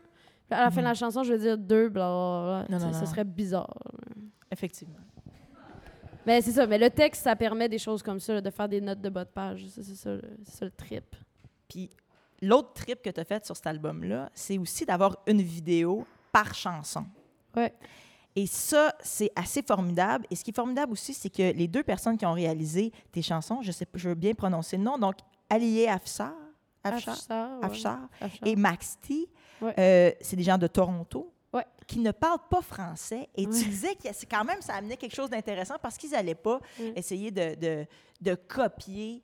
À 0.53 0.65
la 0.65 0.71
fin 0.71 0.77
de 0.77 0.81
Mhm. 0.83 0.89
la 0.89 0.95
chanson, 0.95 1.23
je 1.23 1.33
vais 1.35 1.39
dire 1.39 1.59
deux, 1.59 1.89
blablabla. 1.89 2.67
Non, 2.69 2.79
non, 2.79 2.93
non. 2.93 3.07
serait 3.07 3.25
bizarre. 3.25 3.73
Effectivement. 4.51 4.97
Mais 6.27 6.41
c'est 6.41 6.53
ça. 6.53 6.67
Mais 6.67 6.79
le 6.79 6.91
texte, 6.91 7.23
ça 7.25 7.35
permet 7.35 7.69
des 7.69 7.79
choses 7.79 8.03
comme 8.03 8.21
ça, 8.21 8.35
là, 8.35 8.41
de 8.41 8.51
faire 8.51 8.69
des 8.69 8.81
notes 8.81 9.01
de 9.01 9.09
bas 9.09 9.25
de 9.25 9.31
page. 9.31 9.67
C'est 9.69 9.83
ça, 9.83 10.11
ça 10.45 10.65
le 10.65 10.71
trip. 10.71 11.17
Puis 11.69 11.91
l'autre 12.41 12.73
trip 12.75 13.03
que 13.03 13.11
tu 13.11 13.21
as 13.21 13.25
fait 13.25 13.45
sur 13.45 13.57
cet 13.57 13.67
album-là, 13.67 14.31
c'est 14.35 14.59
aussi 14.59 14.85
d'avoir 14.85 15.17
une 15.27 15.43
vidéo 15.43 16.07
par 16.31 16.55
chanson. 16.55 17.05
Ouais. 17.57 17.73
Et 18.37 18.47
ça, 18.47 18.95
c'est 19.01 19.31
assez 19.37 19.63
formidable. 19.63 20.27
Et 20.31 20.37
ce 20.37 20.45
qui 20.45 20.51
est 20.53 20.57
formidable 20.57 20.93
aussi, 20.93 21.13
c'est 21.13 21.29
que 21.29 21.53
les 21.53 21.69
deux 21.69 21.83
personnes 21.83 22.17
qui 22.17 22.25
ont 22.25 22.33
réalisé 22.33 22.93
tes 23.11 23.21
chansons, 23.21 23.61
je 23.63 23.73
sais, 23.73 23.87
je 23.95 24.09
veux 24.09 24.15
bien 24.15 24.33
prononcer 24.35 24.77
le 24.79 24.85
nom, 24.85 24.97
donc 24.99 25.17
Alié 25.51 25.87
Afshar, 25.89 26.33
Afshar, 26.85 27.15
Afshar, 27.15 27.59
ouais. 27.61 27.67
Afshar 27.67 27.99
Afshar. 28.21 28.49
et 28.49 28.57
Max 28.57 28.99
T, 29.03 29.29
Ouais. 29.63 29.75
euh, 29.79 30.11
c'est 30.21 30.37
des 30.37 30.43
gens 30.43 30.59
de 30.59 30.67
Toronto 30.67 31.33
Ouais. 31.53 31.67
qui 31.87 31.99
ne 32.01 32.11
parlent 32.11 32.47
pas 32.51 32.63
français. 32.63 33.29
Et 33.37 33.47
Ouais. 33.47 33.53
tu 33.53 33.65
disais 33.69 33.95
que 33.95 34.09
c'est 34.13 34.27
quand 34.27 34.45
même, 34.45 34.61
ça 34.61 34.75
amenait 34.75 34.97
quelque 34.97 35.15
chose 35.15 35.31
d'intéressant 35.31 35.75
parce 35.81 35.97
qu'ils 35.97 36.11
n'allaient 36.11 36.35
pas 36.35 36.61
Ouais. 36.81 36.93
essayer 36.97 37.31
de, 37.31 37.55
de, 37.55 37.87
de 38.21 38.35
copier 38.35 39.23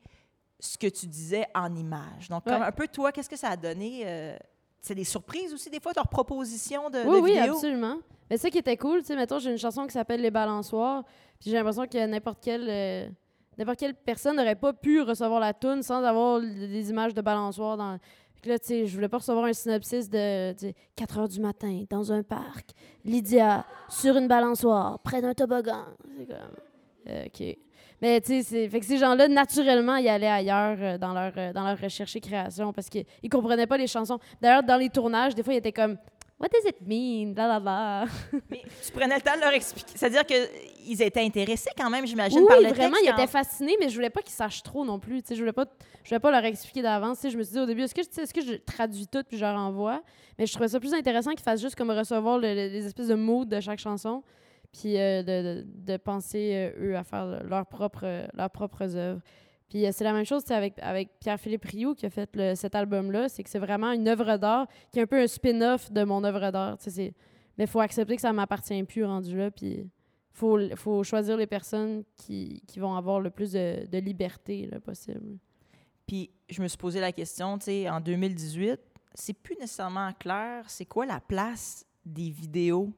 ce 0.60 0.76
que 0.76 0.86
tu 0.88 1.06
disais 1.06 1.46
en 1.54 1.74
images. 1.74 2.28
Donc, 2.28 2.44
comme 2.44 2.62
un 2.62 2.72
peu 2.72 2.86
toi, 2.88 3.12
qu'est-ce 3.12 3.28
que 3.30 3.36
ça 3.36 3.50
a 3.50 3.56
donné? 3.56 4.02
euh, 4.04 4.36
c'est 4.80 4.94
des 4.94 5.04
surprises 5.04 5.52
aussi, 5.52 5.70
des 5.70 5.80
fois, 5.80 5.92
leurs 5.96 6.08
propositions 6.08 6.88
de, 6.90 6.98
Oui, 7.00 7.16
de 7.16 7.20
oui, 7.22 7.32
vidéos? 7.34 7.54
absolument. 7.54 7.96
Mais 8.30 8.36
ça 8.36 8.48
qui 8.50 8.58
était 8.58 8.76
cool, 8.76 9.00
tu 9.00 9.06
sais, 9.06 9.16
mettons, 9.16 9.38
j'ai 9.38 9.50
une 9.50 9.58
chanson 9.58 9.86
qui 9.86 9.92
s'appelle 9.92 10.20
Les 10.20 10.30
Balançoires, 10.30 11.02
puis 11.40 11.50
j'ai 11.50 11.56
l'impression 11.56 11.86
que 11.86 12.06
n'importe 12.06 12.38
quelle, 12.42 12.66
euh, 12.68 13.08
n'importe 13.56 13.78
quelle 13.78 13.94
personne 13.94 14.36
n'aurait 14.36 14.54
pas 14.54 14.72
pu 14.72 15.00
recevoir 15.00 15.40
la 15.40 15.52
tune 15.54 15.82
sans 15.82 16.02
avoir 16.04 16.40
des 16.40 16.90
images 16.90 17.14
de 17.14 17.20
balançoires 17.22 17.76
dans... 17.76 17.98
Que 18.42 18.50
là, 18.50 18.58
tu 18.58 18.86
je 18.86 18.94
voulais 18.94 19.08
pas 19.08 19.18
recevoir 19.18 19.46
un 19.46 19.52
synopsis 19.52 20.08
de 20.08 20.52
tu 20.52 20.66
sais, 20.66 20.74
4 20.96 21.18
heures 21.18 21.28
du 21.28 21.40
matin, 21.40 21.84
dans 21.90 22.12
un 22.12 22.22
parc, 22.22 22.70
Lydia, 23.04 23.64
sur 23.88 24.16
une 24.16 24.28
balançoire, 24.28 25.00
près 25.00 25.20
d'un 25.20 25.34
toboggan. 25.34 25.84
C'est 26.16 26.26
comme... 26.26 26.36
euh, 27.08 27.24
OK. 27.26 27.56
Mais 28.00 28.20
tu 28.20 28.42
sais, 28.44 28.68
fait 28.68 28.78
que 28.78 28.86
ces 28.86 28.96
gens-là, 28.98 29.26
naturellement, 29.26 29.96
ils 29.96 30.08
allaient 30.08 30.28
ailleurs 30.28 30.76
euh, 30.80 30.98
dans, 30.98 31.12
leur, 31.12 31.32
euh, 31.36 31.52
dans 31.52 31.64
leur 31.64 31.78
recherche 31.80 32.14
et 32.14 32.20
création 32.20 32.72
parce 32.72 32.88
qu'ils 32.88 33.04
ils 33.24 33.28
comprenaient 33.28 33.66
pas 33.66 33.76
les 33.76 33.88
chansons. 33.88 34.20
D'ailleurs, 34.40 34.62
dans 34.62 34.76
les 34.76 34.88
tournages, 34.88 35.34
des 35.34 35.42
fois, 35.42 35.54
ils 35.54 35.58
étaient 35.58 35.72
comme 35.72 35.96
What 36.40 36.48
does 36.50 36.64
it 36.68 36.76
mean? 36.86 37.34
La 37.36 37.48
la 37.48 37.58
la. 37.58 38.04
Mais 38.50 38.62
tu 38.84 38.92
prenais 38.92 39.16
le 39.16 39.20
temps 39.20 39.34
de 39.34 39.40
leur 39.40 39.52
expliquer. 39.52 39.92
C'est-à-dire 39.96 40.24
qu'ils 40.24 41.02
étaient 41.02 41.20
intéressés 41.24 41.70
quand 41.76 41.90
même, 41.90 42.06
j'imagine, 42.06 42.38
Oui, 42.40 42.46
par 42.48 42.58
oui, 42.58 42.64
le 42.66 42.70
vraiment, 42.72 42.90
texte. 42.92 43.04
ils 43.04 43.10
quand- 43.10 43.16
étaient 43.22 43.26
fascinés, 43.32 43.76
mais 43.80 43.88
je 43.88 43.94
voulais 43.96 44.10
pas 44.10 44.22
qu'ils 44.22 44.32
sachent 44.34 44.62
trop 44.62 44.84
non 44.84 45.00
plus. 45.00 45.20
Tu 45.22 45.28
sais, 45.28 45.34
je 45.34 45.40
voulais 45.40 45.52
pas, 45.52 45.64
je 46.04 46.08
voulais 46.10 46.20
pas 46.20 46.30
leur 46.30 46.44
expliquer 46.44 46.82
d'avance. 46.82 47.16
Tu 47.18 47.22
sais, 47.22 47.30
Je 47.30 47.38
me 47.38 47.42
suis 47.42 47.54
dit 47.54 47.58
au 47.60 47.66
début, 47.66 47.82
est-ce 47.82 47.94
que, 47.94 48.02
tu 48.02 48.08
sais, 48.12 48.32
que 48.32 48.40
je 48.40 48.54
traduis 48.54 49.08
tout 49.08 49.22
puis 49.26 49.36
je 49.36 49.44
leur 49.44 49.56
envoie? 49.56 50.00
Mais 50.38 50.46
je 50.46 50.52
trouvais 50.52 50.68
ça 50.68 50.78
plus 50.78 50.94
intéressant 50.94 51.32
qu'ils 51.32 51.40
fassent 51.40 51.60
juste 51.60 51.74
comme 51.74 51.90
recevoir 51.90 52.38
le- 52.38 52.54
le- 52.54 52.68
les 52.68 52.86
espèces 52.86 53.08
de 53.08 53.14
moods 53.16 53.44
de 53.46 53.58
chaque 53.60 53.80
chanson, 53.80 54.22
puis 54.72 54.96
euh, 54.96 55.22
de, 55.24 55.62
de- 55.62 55.66
de 55.92 55.96
penser, 55.96 56.52
euh, 56.78 56.90
eux, 56.92 56.96
à 56.96 57.02
faire 57.02 57.26
le- 57.26 57.48
leurs 57.48 57.66
propres, 57.66 58.28
leurs 58.32 58.50
propres 58.50 58.94
œuvres. 58.94 59.20
Puis 59.68 59.86
euh, 59.86 59.90
c'est 59.92 60.04
la 60.04 60.12
même 60.12 60.24
chose 60.24 60.42
avec, 60.50 60.74
avec 60.80 61.18
Pierre-Philippe 61.20 61.64
Rioux 61.64 61.94
qui 61.94 62.06
a 62.06 62.10
fait 62.10 62.54
cet 62.54 62.74
album-là. 62.74 63.28
C'est 63.28 63.42
que 63.42 63.50
c'est 63.50 63.58
vraiment 63.58 63.92
une 63.92 64.08
œuvre 64.08 64.36
d'art 64.36 64.66
qui 64.92 64.98
est 64.98 65.02
un 65.02 65.06
peu 65.06 65.20
un 65.20 65.26
spin-off 65.26 65.92
de 65.92 66.04
mon 66.04 66.24
œuvre 66.24 66.50
d'art. 66.50 66.78
Mais 66.96 67.64
il 67.64 67.66
faut 67.66 67.80
accepter 67.80 68.16
que 68.16 68.22
ça 68.22 68.32
m'appartient 68.32 68.82
plus 68.84 69.04
rendu 69.04 69.36
là. 69.36 69.50
Puis 69.50 69.88
faut, 70.32 70.58
faut 70.76 71.02
choisir 71.02 71.36
les 71.36 71.46
personnes 71.46 72.04
qui, 72.16 72.62
qui 72.66 72.78
vont 72.78 72.94
avoir 72.94 73.20
le 73.20 73.30
plus 73.30 73.52
de, 73.52 73.86
de 73.86 73.98
liberté 73.98 74.66
là, 74.70 74.80
possible. 74.80 75.38
Puis 76.06 76.30
je 76.48 76.62
me 76.62 76.68
suis 76.68 76.78
posé 76.78 77.00
la 77.00 77.12
question, 77.12 77.58
tu 77.58 77.66
sais, 77.66 77.90
en 77.90 78.00
2018, 78.00 78.80
c'est 79.14 79.34
plus 79.34 79.56
nécessairement 79.56 80.12
clair, 80.14 80.64
c'est 80.68 80.86
quoi 80.86 81.04
la 81.04 81.20
place 81.20 81.84
des 82.06 82.30
vidéos 82.30 82.92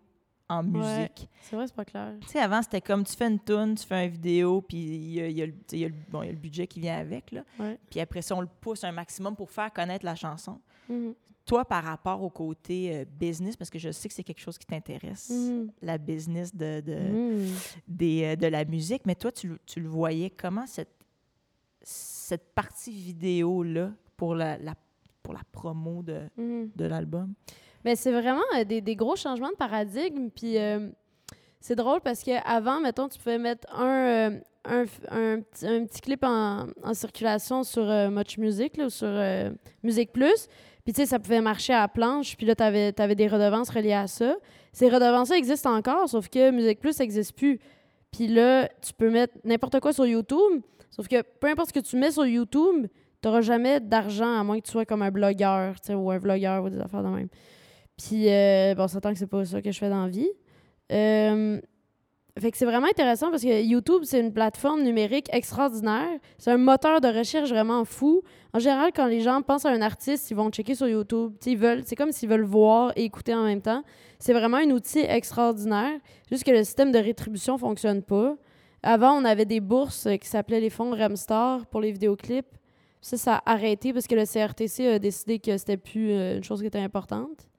en 0.50 0.62
musique? 0.62 1.28
C'est 1.42 1.56
vrai, 1.56 1.66
c'est 1.66 1.74
pas 1.76 1.84
clair. 1.84 2.14
Tu 2.20 2.28
sais, 2.28 2.38
avant, 2.40 2.60
c'était 2.62 2.80
comme 2.80 3.04
tu 3.04 3.14
fais 3.16 3.28
une 3.28 3.38
tune, 3.40 3.74
tu 3.76 3.86
fais 3.86 4.04
une 4.06 4.10
vidéo, 4.12 4.60
puis 4.62 4.76
il 4.78 5.12
y 5.14 5.20
a, 5.20 5.28
y 5.28 5.42
a 5.42 5.46
le- 5.46 5.52
tu 5.52 5.58
sais, 5.68 5.76
il 5.76 5.80
y 5.80 5.84
a 5.84 5.88
le, 5.88 5.94
bon, 6.10 6.22
il 6.22 6.26
y 6.26 6.28
a 6.28 6.32
le 6.32 6.38
budget 6.38 6.66
qui 6.66 6.80
vient 6.80 6.98
avec, 6.98 7.32
là. 7.32 7.42
Puis 7.90 8.00
après 8.00 8.20
ça, 8.22 8.34
on 8.36 8.40
le 8.40 8.48
pousse 8.60 8.84
un 8.84 8.92
maximum 8.92 9.34
pour 9.36 9.50
faire 9.50 9.72
connaître 9.72 10.04
la 10.04 10.14
chanson. 10.14 10.60
Mhm. 10.88 11.14
Toi, 11.46 11.64
par 11.64 11.82
rapport 11.82 12.22
au 12.22 12.30
côté 12.30 12.94
euh, 12.94 13.04
business, 13.18 13.56
parce 13.56 13.70
que 13.70 13.78
je 13.78 13.90
sais 13.90 14.08
que 14.08 14.14
c'est 14.14 14.22
quelque 14.22 14.40
chose 14.40 14.58
qui 14.58 14.66
t'intéresse, 14.66 15.30
Mhm. 15.30 15.70
la 15.82 15.98
business 15.98 16.54
de, 16.54 16.80
de, 16.80 16.94
Mhm. 16.94 17.46
des, 17.88 18.22
euh, 18.24 18.36
de 18.36 18.46
la 18.46 18.64
musique, 18.64 19.02
mais 19.06 19.14
toi, 19.14 19.32
tu, 19.32 19.48
le- 19.48 19.58
tu 19.66 19.80
le 19.80 19.88
voyais 19.88 20.30
comment 20.30 20.66
cette, 20.66 20.92
cette 21.82 22.52
partie 22.54 22.92
vidéo-là 22.92 23.92
pour 24.16 24.34
la, 24.34 24.58
la- 24.58 24.74
pour 24.74 24.84
pour 25.22 25.34
la 25.34 25.40
promo 25.52 26.02
de, 26.02 26.22
Mhm. 26.38 26.70
de 26.74 26.84
l'album? 26.86 27.34
Ben, 27.84 27.96
c'est 27.96 28.12
vraiment 28.12 28.42
euh, 28.56 28.64
des, 28.64 28.96
gros 28.96 29.16
changements 29.16 29.50
de 29.50 29.56
paradigme. 29.56 30.28
Puis 30.30 30.58
euh, 30.58 30.88
c'est 31.60 31.76
drôle 31.76 32.00
parce 32.00 32.22
qu'avant, 32.22 32.80
mettons, 32.80 33.08
tu 33.08 33.18
pouvais 33.18 33.38
mettre 33.38 33.66
un, 33.74 33.88
euh, 33.88 34.40
un, 34.64 34.84
un 35.10 35.40
petit, 35.84 36.00
clip 36.00 36.24
en, 36.24 36.66
circulation 36.92 37.62
sur 37.62 37.84
Much 38.10 38.38
Music 38.38 38.76
là, 38.76 38.86
ou 38.86 38.90
sur 38.90 39.10
Musique 39.82 40.12
Plus. 40.12 40.48
Puis 40.84 40.94
tu 40.94 41.02
sais, 41.02 41.06
ça 41.06 41.18
pouvait 41.18 41.40
marcher 41.40 41.72
à 41.72 41.80
la 41.80 41.88
planche. 41.88 42.36
Puis 42.36 42.46
là, 42.46 42.54
tu 42.54 42.62
avais, 42.62 42.92
des 42.92 43.28
redevances 43.28 43.70
reliées 43.70 43.92
à 43.92 44.06
ça. 44.06 44.36
Ces 44.72 44.88
redevances-là 44.88 45.36
existent 45.36 45.74
encore, 45.74 46.08
sauf 46.08 46.28
que 46.28 46.50
Musique 46.50 46.80
Plus 46.80 46.98
n'existe 46.98 47.36
plus. 47.36 47.58
Puis 48.12 48.26
là, 48.26 48.68
tu 48.82 48.92
peux 48.92 49.10
mettre 49.10 49.34
n'importe 49.44 49.80
quoi 49.80 49.92
sur 49.92 50.06
YouTube. 50.06 50.62
Sauf 50.90 51.06
que 51.08 51.22
peu 51.22 51.48
importe 51.48 51.68
ce 51.68 51.74
que 51.74 51.84
tu 51.84 51.96
mets 51.96 52.10
sur 52.10 52.26
YouTube, 52.26 52.86
tu 53.22 53.28
n'auras 53.28 53.40
jamais 53.40 53.80
d'argent 53.80 54.38
à 54.38 54.42
moins 54.42 54.58
que 54.58 54.66
tu 54.66 54.72
sois 54.72 54.84
comme 54.84 55.02
un 55.02 55.10
blogueur 55.10 55.74
ou 55.90 56.10
un 56.10 56.18
vlogueur 56.18 56.64
ou 56.64 56.70
des 56.70 56.80
affaires 56.80 57.02
de 57.02 57.08
même. 57.08 57.28
Puis, 58.02 58.28
euh, 58.28 58.74
bon, 58.74 58.84
on 58.84 58.88
s'entend 58.88 59.12
que 59.12 59.18
c'est 59.18 59.26
pas 59.26 59.44
ça 59.44 59.60
que 59.60 59.70
je 59.70 59.78
fais 59.78 59.90
dans 59.90 60.04
la 60.04 60.08
vie. 60.08 60.28
Euh, 60.92 61.60
fait 62.38 62.50
que 62.50 62.56
c'est 62.56 62.64
vraiment 62.64 62.86
intéressant 62.86 63.30
parce 63.30 63.42
que 63.42 63.62
YouTube, 63.62 64.02
c'est 64.04 64.20
une 64.20 64.32
plateforme 64.32 64.82
numérique 64.82 65.28
extraordinaire. 65.32 66.08
C'est 66.38 66.50
un 66.50 66.56
moteur 66.56 67.00
de 67.00 67.08
recherche 67.08 67.50
vraiment 67.50 67.84
fou. 67.84 68.22
En 68.54 68.58
général, 68.58 68.92
quand 68.94 69.06
les 69.06 69.20
gens 69.20 69.42
pensent 69.42 69.66
à 69.66 69.70
un 69.70 69.82
artiste, 69.82 70.30
ils 70.30 70.34
vont 70.34 70.50
checker 70.50 70.74
sur 70.74 70.88
YouTube. 70.88 71.32
Tu 71.40 71.44
sais, 71.44 71.50
Ils 71.52 71.58
veulent, 71.58 71.82
c'est 71.84 71.96
comme 71.96 72.12
s'ils 72.12 72.28
veulent 72.28 72.44
voir 72.44 72.92
et 72.96 73.04
écouter 73.04 73.34
en 73.34 73.44
même 73.44 73.60
temps. 73.60 73.82
C'est 74.18 74.32
vraiment 74.32 74.56
un 74.58 74.70
outil 74.70 75.00
extraordinaire. 75.00 75.98
Juste 76.30 76.44
que 76.44 76.52
le 76.52 76.64
système 76.64 76.92
de 76.92 76.98
rétribution 76.98 77.58
fonctionne 77.58 78.02
pas. 78.02 78.36
Avant, 78.82 79.12
on 79.12 79.24
avait 79.26 79.44
des 79.44 79.60
bourses 79.60 80.08
qui 80.20 80.28
s'appelaient 80.28 80.60
les 80.60 80.70
fonds 80.70 80.92
Remstar 80.92 81.66
pour 81.66 81.82
les 81.82 81.92
vidéoclips. 81.92 82.56
Ça, 83.02 83.16
ça 83.18 83.34
a 83.36 83.52
arrêté 83.52 83.92
parce 83.92 84.06
que 84.06 84.14
le 84.14 84.24
CRTC 84.24 84.86
a 84.86 84.98
décidé 84.98 85.38
que 85.38 85.56
c'était 85.58 85.76
plus 85.76 86.12
euh, 86.12 86.36
une 86.36 86.44
chose 86.44 86.60
qui 86.60 86.66
était 86.66 86.78
importante. 86.78 87.49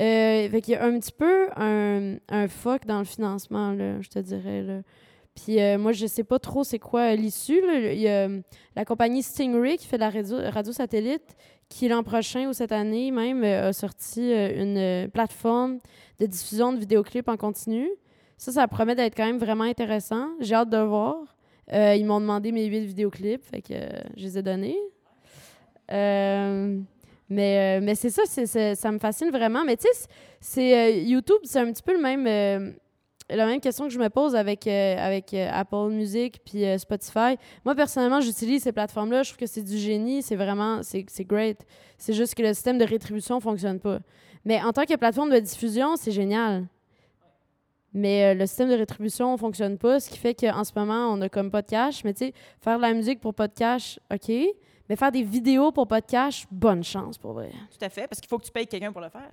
Euh, 0.00 0.48
fait 0.48 0.60
qu'il 0.60 0.74
y 0.74 0.76
a 0.76 0.84
un 0.84 0.98
petit 0.98 1.12
peu 1.12 1.48
un, 1.56 2.16
un 2.28 2.48
fuck 2.48 2.84
dans 2.84 2.98
le 2.98 3.04
financement, 3.04 3.72
là, 3.72 4.00
je 4.00 4.08
te 4.08 4.18
dirais. 4.18 4.62
Là. 4.62 4.80
Puis 5.34 5.60
euh, 5.60 5.78
moi, 5.78 5.92
je 5.92 6.06
sais 6.06 6.24
pas 6.24 6.38
trop 6.38 6.64
c'est 6.64 6.78
quoi 6.78 7.12
euh, 7.12 7.16
l'issue. 7.16 7.60
Il 7.92 7.98
y 7.98 8.08
a 8.08 8.28
euh, 8.28 8.40
la 8.76 8.84
compagnie 8.84 9.22
Stingray 9.22 9.76
qui 9.76 9.86
fait 9.86 9.96
de 9.96 10.02
la 10.02 10.10
radio, 10.50 10.72
satellite 10.72 11.36
qui, 11.68 11.88
l'an 11.88 12.02
prochain 12.02 12.48
ou 12.48 12.52
cette 12.52 12.72
année 12.72 13.10
même, 13.10 13.42
a 13.42 13.72
sorti 13.72 14.32
une 14.32 15.08
plateforme 15.12 15.78
de 16.20 16.26
diffusion 16.26 16.72
de 16.72 16.78
vidéoclips 16.78 17.28
en 17.28 17.36
continu. 17.36 17.88
Ça, 18.36 18.52
ça 18.52 18.68
promet 18.68 18.94
d'être 18.94 19.16
quand 19.16 19.24
même 19.24 19.38
vraiment 19.38 19.64
intéressant. 19.64 20.28
J'ai 20.40 20.54
hâte 20.54 20.70
de 20.70 20.78
voir. 20.78 21.36
Ils 21.72 22.04
m'ont 22.04 22.20
demandé 22.20 22.52
mes 22.52 22.66
huit 22.66 22.84
vidéoclips, 22.84 23.42
fait 23.42 23.62
que 23.62 23.74
je 24.16 24.22
les 24.22 24.38
ai 24.38 24.42
donnés. 24.42 24.78
Mais, 27.34 27.78
euh, 27.80 27.84
mais 27.84 27.96
c'est 27.96 28.10
ça, 28.10 28.22
ça 28.26 28.92
me 28.92 28.98
fascine 28.98 29.30
vraiment. 29.30 29.64
Mais 29.64 29.76
tu 29.76 29.88
sais, 29.92 30.08
c'est- 30.40 30.76
euh, 30.76 31.00
YouTube, 31.02 31.38
c'est 31.42 31.58
un 31.58 31.72
petit 31.72 31.82
peu 31.82 31.92
le 31.92 32.00
même, 32.00 32.26
euh, 32.28 32.70
la 33.28 33.46
même 33.46 33.60
question 33.60 33.86
que 33.88 33.92
je 33.92 33.98
me 33.98 34.08
pose 34.08 34.36
avec, 34.36 34.68
avec 34.68 35.34
Apple 35.34 35.88
Music 35.90 36.40
puis 36.44 36.62
Spotify. 36.78 37.36
Moi, 37.64 37.74
personnellement, 37.74 38.20
j'utilise 38.20 38.62
ces 38.62 38.72
plateformes-là. 38.72 39.22
Je 39.24 39.30
trouve 39.30 39.38
que 39.40 39.46
c'est 39.46 39.62
du 39.62 39.78
génie. 39.78 40.22
C'est 40.22 40.36
vraiment, 40.36 40.82
c'est, 40.82 41.06
great. 41.24 41.58
C'est 41.98 42.12
juste 42.12 42.34
que 42.34 42.42
le 42.42 42.52
système 42.54 42.78
de 42.78 42.84
rétribution 42.84 43.40
fonctionne 43.40 43.80
pas. 43.80 43.98
Mais 44.44 44.62
en 44.62 44.72
tant 44.72 44.84
que 44.84 44.94
plateforme 44.94 45.30
de 45.30 45.38
diffusion, 45.40 45.96
c'est 45.96 46.12
génial. 46.12 46.66
Mais 47.94 48.34
le 48.34 48.44
système 48.46 48.68
de 48.68 48.74
rétribution 48.74 49.36
fonctionne 49.38 49.78
pas, 49.78 50.00
ce 50.00 50.10
qui 50.10 50.18
fait 50.18 50.34
qu'en 50.34 50.62
ce 50.62 50.72
moment, 50.76 51.08
on 51.10 51.20
a 51.22 51.30
comme 51.30 51.50
pas 51.50 51.62
de 51.62 51.68
cash. 51.68 52.04
Mais 52.04 52.12
tu 52.12 52.26
sais, 52.26 52.32
faire 52.60 52.76
de 52.76 52.82
la 52.82 52.92
musique 52.92 53.20
pour 53.20 53.32
pas 53.34 53.48
de 53.48 53.54
cash, 53.54 53.98
OK. 54.12 54.30
Mais 54.88 54.96
faire 54.96 55.12
des 55.12 55.22
vidéos 55.22 55.72
pour 55.72 55.86
cash, 56.06 56.46
bonne 56.50 56.84
chance 56.84 57.16
pour 57.18 57.32
vrai. 57.32 57.50
Tout 57.50 57.84
à 57.84 57.88
fait, 57.88 58.06
parce 58.06 58.20
qu'il 58.20 58.28
faut 58.28 58.38
que 58.38 58.44
tu 58.44 58.52
payes 58.52 58.66
quelqu'un 58.66 58.92
pour 58.92 59.00
le 59.00 59.08
faire. 59.08 59.30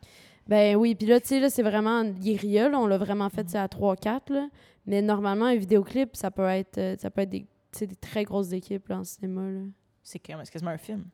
Ben 0.48 0.76
oui, 0.76 0.96
puis 0.96 1.06
là, 1.08 1.20
tu 1.20 1.28
sais, 1.28 1.40
là, 1.40 1.50
c'est 1.50 1.62
vraiment 1.64 2.04
guérilla. 2.06 2.70
On 2.74 2.88
l'a 2.88 2.98
vraiment 2.98 3.30
fait, 3.30 3.54
à 3.56 3.68
3-4, 3.68 4.32
là. 4.34 4.48
Mais 4.88 5.02
normalement, 5.02 5.46
un 5.46 5.56
vidéoclip, 5.56 6.16
ça 6.16 6.32
peut 6.32 6.48
être, 6.48 6.78
euh, 6.78 6.96
ça 6.98 7.12
peut 7.12 7.22
être 7.22 7.30
des, 7.30 7.46
des 7.80 7.96
très 7.96 8.24
grosses 8.24 8.52
équipes, 8.54 8.88
là, 8.90 9.00
en 9.00 9.04
cinéma. 9.04 9.42
C'est 10.04 10.20
quasiment 10.20 10.72
un 10.72 10.78
film. 10.78 11.06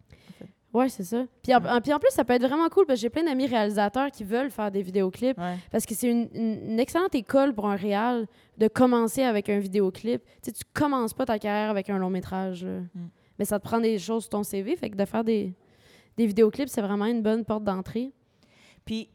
Ouais, 0.73 0.89
c'est 0.89 1.03
ça. 1.03 1.25
Puis 1.41 1.55
en, 1.55 1.63
en- 1.65 1.81
puis 1.81 1.91
en 1.93 1.97
plus, 1.99 2.11
ça 2.11 2.23
peut 2.23 2.33
être 2.33 2.45
vraiment 2.45 2.67
cool 2.69 2.85
parce 2.85 2.99
que 2.99 3.01
j'ai 3.01 3.09
plein 3.09 3.23
d'amis 3.23 3.47
réalisateurs 3.47 4.11
qui 4.11 4.23
veulent 4.23 4.51
faire 4.51 4.69
des 4.69 4.81
vidéoclips 4.81 5.37
Ouais. 5.37 5.55
parce 5.71 5.85
que 5.85 5.95
c'est 5.95 6.09
une, 6.09 6.29
une- 6.33 6.71
une 6.71 6.79
excellente 6.79 7.15
école 7.15 7.53
pour 7.53 7.67
un 7.67 7.75
réal 7.75 8.27
de 8.57 8.67
commencer 8.67 9.23
avec 9.23 9.49
un 9.49 9.59
vidéoclip. 9.59 10.21
Tu 10.23 10.31
sais, 10.43 10.51
tu 10.51 10.63
commences 10.73 11.13
pas 11.13 11.25
ta 11.25 11.39
carrière 11.39 11.69
avec 11.71 11.89
un 11.89 11.97
long 11.97 12.09
métrage, 12.09 12.63
là. 12.65 12.79
Mm. 12.93 13.07
Mais 13.39 13.45
ça 13.45 13.59
te 13.59 13.63
prend 13.63 13.79
des 13.79 13.97
choses 13.99 14.23
sur 14.23 14.29
ton 14.31 14.43
CV. 14.43 14.75
Fait 14.75 14.89
que 14.89 14.95
de 14.95 15.05
faire 15.05 15.23
des, 15.23 15.53
des 16.17 16.25
vidéoclips, 16.27 16.69
c'est 16.69 16.81
vraiment 16.81 17.05
une 17.05 17.21
bonne 17.21 17.43
porte 17.45 17.63
d'entrée. 17.63 18.11
Puis, 18.85 19.09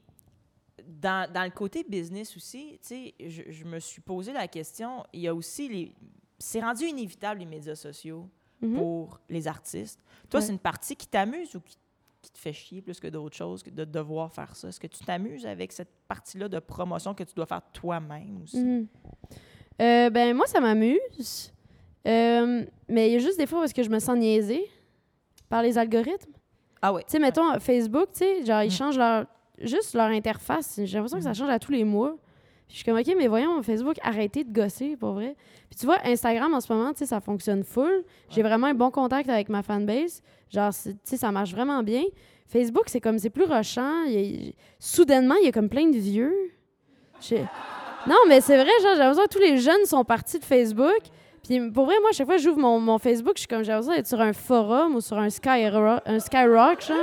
dans, 0.87 1.31
dans 1.33 1.45
le 1.45 1.51
côté 1.51 1.85
business 1.89 2.37
aussi, 2.37 2.79
tu 2.83 2.89
sais, 2.89 3.15
je, 3.21 3.43
je 3.51 3.65
me 3.65 3.79
suis 3.79 4.01
posé 4.01 4.33
la 4.33 4.47
question, 4.49 5.05
il 5.13 5.21
y 5.21 5.29
a 5.29 5.35
aussi 5.35 5.69
les... 5.69 5.95
C'est 6.39 6.61
rendu 6.61 6.85
inévitable, 6.85 7.41
les 7.41 7.47
médias 7.47 7.75
sociaux, 7.77 8.29
Mhm. 8.61 8.77
pour 8.77 9.19
les 9.29 9.49
artistes. 9.49 9.99
Toi, 10.31 10.39
Ouais. 10.39 10.47
c'est 10.47 10.53
une 10.53 10.59
partie 10.61 10.95
qui 10.95 11.09
t'amuse 11.09 11.57
ou 11.57 11.61
qui, 11.61 11.77
qui 12.21 12.31
te 12.31 12.39
fait 12.39 12.53
chier 12.53 12.81
plus 12.81 13.01
que 13.01 13.09
d'autres 13.09 13.37
choses, 13.37 13.61
que 13.61 13.71
de 13.71 13.85
devoir 13.85 14.33
faire 14.33 14.55
ça? 14.55 14.69
Est-ce 14.69 14.79
que 14.79 14.87
tu 14.87 15.05
t'amuses 15.05 15.45
avec 15.45 15.73
cette 15.73 15.91
partie-là 16.07 16.49
de 16.49 16.61
promotion 16.61 17.13
que 17.13 17.25
tu 17.25 17.35
dois 17.35 17.47
faire 17.47 17.63
toi-même 17.73 18.41
aussi? 18.45 18.63
Mhm. 18.63 18.87
Euh, 19.81 20.11
ben, 20.11 20.37
moi, 20.37 20.47
ça 20.47 20.61
m'amuse. 20.61 21.53
Euh, 22.07 22.65
mais 22.89 23.09
il 23.09 23.13
y 23.13 23.17
a 23.17 23.19
juste 23.19 23.39
des 23.39 23.47
fois 23.47 23.61
parce 23.61 23.73
que 23.73 23.83
je 23.83 23.91
me 23.91 23.99
sens 23.99 24.17
niaisée 24.17 24.65
par 25.49 25.63
les 25.63 25.79
algorithmes. 25.79 26.33
Ah 26.81 26.93
oui. 26.93 27.03
Tu 27.07 27.13
sais, 27.13 27.19
mettons, 27.19 27.59
Facebook, 27.61 28.09
tu 28.13 28.19
sais, 28.21 28.45
genre, 28.45 28.63
ils 28.63 28.69
Mm. 28.69 28.71
changent 28.71 28.99
leur, 28.99 29.27
juste 29.61 29.95
leur 29.95 30.07
interface. 30.09 30.81
J'ai 30.83 30.97
l'impression 30.97 31.19
que 31.19 31.25
ça 31.25 31.31
Mm. 31.31 31.35
change 31.35 31.51
à 31.51 31.59
tous 31.59 31.71
les 31.73 31.85
mois. 31.85 32.17
Puis 32.67 32.77
je 32.77 32.77
suis 32.77 32.85
comme, 32.85 32.99
OK, 32.99 33.15
mais 33.17 33.29
voyons, 33.29 33.63
Facebook, 33.63 33.97
arrêtez 34.03 34.43
de 34.45 34.53
gosser, 34.53 34.97
pour 34.97 35.13
vrai. 35.13 35.37
Puis 35.71 35.79
tu 35.79 35.87
vois, 35.87 35.99
Instagram, 36.05 36.53
en 36.55 36.61
ce 36.61 36.73
moment, 36.73 36.93
tu 36.93 36.99
sais, 37.01 37.07
ça 37.07 37.21
fonctionne 37.21 37.63
full. 37.63 38.03
J'ai 38.31 38.43
vraiment 38.43 38.69
un 38.69 38.75
bon 38.75 38.91
contact 38.91 39.29
avec 39.29 39.49
ma 39.49 39.63
fanbase. 39.63 40.23
Genre, 40.51 40.73
tu 40.73 40.91
sais, 41.05 41.17
ça 41.17 41.31
marche 41.31 41.53
vraiment 41.53 41.83
bien. 41.83 42.03
Facebook, 42.49 42.85
c'est 42.89 43.01
comme, 43.01 43.19
c'est 43.19 43.31
plus 43.31 43.45
rushant. 43.45 44.05
Il 44.09 44.49
a- 44.49 44.53
soudainement, 44.81 45.37
il 45.41 45.45
y 45.45 45.49
a 45.49 45.53
comme 45.53 45.69
plein 45.69 45.89
de 45.89 45.97
vieux. 45.99 46.35
Non, 48.07 48.17
mais 48.29 48.41
c'est 48.41 48.57
vrai, 48.57 48.71
genre, 48.83 48.93
j'ai 48.95 48.99
l'impression 48.99 49.23
que 49.25 49.29
tous 49.33 49.39
les 49.39 49.59
jeunes 49.59 49.85
sont 49.85 50.05
partis 50.05 50.39
de 50.39 50.45
Facebook. 50.45 51.01
Puis 51.47 51.71
pour 51.71 51.87
vrai, 51.87 51.95
moi, 52.01 52.11
à 52.11 52.13
chaque 52.13 52.27
fois 52.27 52.37
que 52.37 52.43
j'ouvre 52.43 52.59
mon, 52.59 52.79
mon 52.79 52.99
Facebook, 52.99 53.33
je 53.37 53.41
suis 53.41 53.49
comme, 53.49 53.63
j'ai 53.65 53.73
l'impression 53.73 53.95
d'être 53.95 54.07
sur 54.07 54.21
un 54.21 54.33
forum 54.33 54.95
ou 54.95 55.01
sur 55.01 55.19
un, 55.19 55.29
Skyro 55.31 55.99
un 56.07 56.19
Skyrock, 56.21 56.81
genre. 56.87 56.97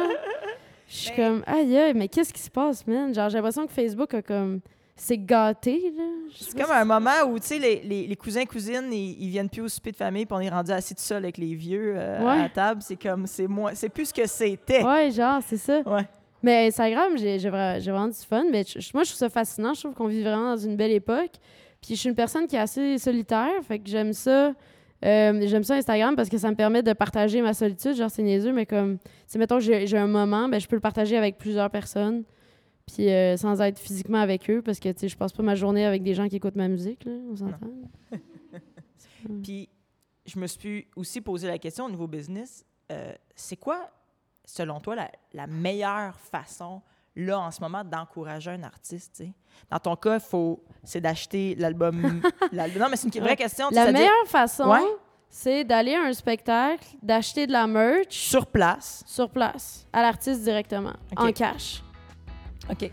Je 0.88 0.96
suis 0.96 1.16
comme, 1.16 1.44
aïe, 1.46 1.78
aïe, 1.78 1.94
mais 1.94 2.08
qu'est-ce 2.08 2.34
qui 2.34 2.42
se 2.42 2.50
passe, 2.50 2.86
man? 2.88 3.14
Genre, 3.14 3.30
j'ai 3.30 3.38
l'impression 3.38 3.68
que 3.68 3.74
Facebook 3.74 4.14
a 4.14 4.22
comme. 4.22 4.62
C'est 4.96 5.18
gâté, 5.18 5.94
là. 5.96 6.04
C'est 6.36 6.60
comme 6.60 6.72
un 6.72 6.84
moment 6.84 7.12
où, 7.30 7.40
tu 7.40 7.48
sais, 7.48 7.60
les, 7.60 7.82
les, 7.84 8.06
les 8.08 8.16
cousins, 8.18 8.44
cousines, 8.46 8.90
ils, 8.92 9.16
ils 9.24 9.30
viennent 9.30 9.50
plus 9.50 9.62
au 9.62 9.70
souper 9.70 9.92
de 9.92 9.96
famille, 9.96 10.26
puis 10.26 10.36
on 10.36 10.42
est 10.42 10.50
rendu 10.50 10.72
assis 10.72 10.94
tout 10.94 11.02
seul 11.02 11.24
avec 11.24 11.38
les 11.38 11.54
vieux 11.56 11.94
euh, 11.96 12.20
Ouais. 12.22 12.32
à 12.32 12.36
la 12.44 12.50
table. 12.50 12.82
C'est 12.82 13.02
comme, 13.02 13.26
c'est 13.26 13.48
moins, 13.48 13.74
c'est 13.76 13.88
plus 13.88 14.08
ce 14.08 14.14
que 14.14 14.28
c'était. 14.28 14.84
Ouais, 14.84 15.10
genre, 15.12 15.40
c'est 15.46 15.56
ça. 15.58 15.80
Ouais. 15.86 16.06
Mais 16.44 16.68
Instagram, 16.68 17.14
j'ai 17.18 17.40
j'ai 17.40 17.50
vra- 17.50 17.80
j'ai 17.80 17.92
vraiment 17.92 18.08
du 18.10 18.14
fun. 18.16 18.44
Mais 18.52 18.66
moi, 18.94 19.04
je 19.04 19.10
trouve 19.10 19.18
ça 19.20 19.30
fascinant. 19.30 19.74
Je 19.74 19.82
trouve 19.82 19.94
qu'on 19.94 20.08
vit 20.08 20.22
vraiment 20.24 20.52
dans 20.56 20.58
une 20.58 20.76
belle 20.76 20.92
époque. 20.92 21.32
Puis 21.82 21.96
je 21.96 22.00
suis 22.00 22.10
une 22.10 22.16
personne 22.16 22.48
qui 22.48 22.56
est 22.56 22.60
assez 22.60 22.98
solitaire. 22.98 23.52
Fait 23.64 23.80
que 23.80 23.90
j'aime 23.90 24.14
ça. 24.14 24.54
Euh, 25.06 25.48
j'aime 25.48 25.64
ça 25.64 25.76
Instagram 25.76 26.16
parce 26.16 26.28
que 26.28 26.38
ça 26.38 26.50
me 26.50 26.56
permet 26.56 26.84
de 26.84 26.92
partager 26.92 27.42
ma 27.42 27.54
solitude. 27.54 27.96
Genre, 27.96 28.10
c'est 28.12 28.24
niaiseux, 28.24 28.52
mais 28.52 28.66
comme, 28.66 28.98
si 29.28 29.38
mettons 29.38 29.60
j'ai 29.60 29.98
un 29.98 30.08
moment, 30.08 30.50
ben, 30.50 30.60
je 30.60 30.68
peux 30.68 30.76
le 30.76 30.82
partager 30.82 31.16
avec 31.18 31.38
plusieurs 31.38 31.70
personnes. 31.70 32.24
Puis 32.86 33.10
euh, 33.10 33.38
sans 33.38 33.62
être 33.62 33.80
physiquement 33.80 34.18
avec 34.18 34.50
eux, 34.50 34.62
parce 34.62 34.80
que, 34.80 34.90
tu 34.90 35.00
sais, 35.00 35.08
je 35.08 35.16
passe 35.16 35.32
pas 35.32 35.44
ma 35.44 35.56
journée 35.56 35.86
avec 35.86 36.04
des 36.04 36.14
gens 36.16 36.28
qui 36.28 36.36
écoutent 36.36 36.56
ma 36.56 36.68
musique, 36.68 37.06
là, 37.06 37.12
on 37.32 37.36
s'entend. 37.36 37.72
Puis, 39.44 39.70
je 40.26 40.40
me 40.40 40.48
suis 40.48 40.88
aussi 40.96 41.22
posé 41.22 41.48
la 41.48 41.60
question 41.60 41.86
au 41.86 41.90
niveau 41.90 42.08
business. 42.08 42.66
euh, 42.92 43.14
c'est 43.36 43.58
quoi, 43.58 43.90
selon 44.44 44.80
toi, 44.80 44.96
la, 44.96 45.12
la 45.34 45.48
meilleure 45.48 46.20
façon, 46.20 46.82
là, 47.16 47.40
en 47.40 47.52
ce 47.52 47.62
moment, 47.62 47.84
d'encourager 47.84 48.52
un 48.52 48.64
artiste? 48.64 49.16
tu 49.18 49.26
sais? 49.26 49.34
Dans 49.70 49.80
ton 49.80 49.96
cas, 49.96 50.20
faut, 50.20 50.64
c'est 50.84 51.02
d'acheter 51.02 51.56
l'album. 51.56 52.22
non, 52.54 52.88
mais 52.90 52.96
c'est 52.96 53.14
une 53.14 53.22
vraie 53.22 53.32
Ouais. 53.32 53.36
question. 53.36 53.68
La 53.72 53.92
meilleure 53.92 54.28
façon, 54.28 54.70
Ouais. 54.70 54.80
c'est 55.30 55.64
d'aller 55.64 55.96
à 55.96 56.04
un 56.04 56.14
spectacle, 56.14 56.86
d'acheter 57.02 57.46
de 57.48 57.52
la 57.52 57.68
merch 57.68 58.12
Sur 58.16 58.48
place. 58.48 59.04
sur 59.06 59.30
place, 59.30 59.88
à 59.94 60.02
l'artiste 60.02 60.44
directement, 60.44 60.94
en 61.18 61.32
cash. 61.32 61.84
OK. 62.70 62.92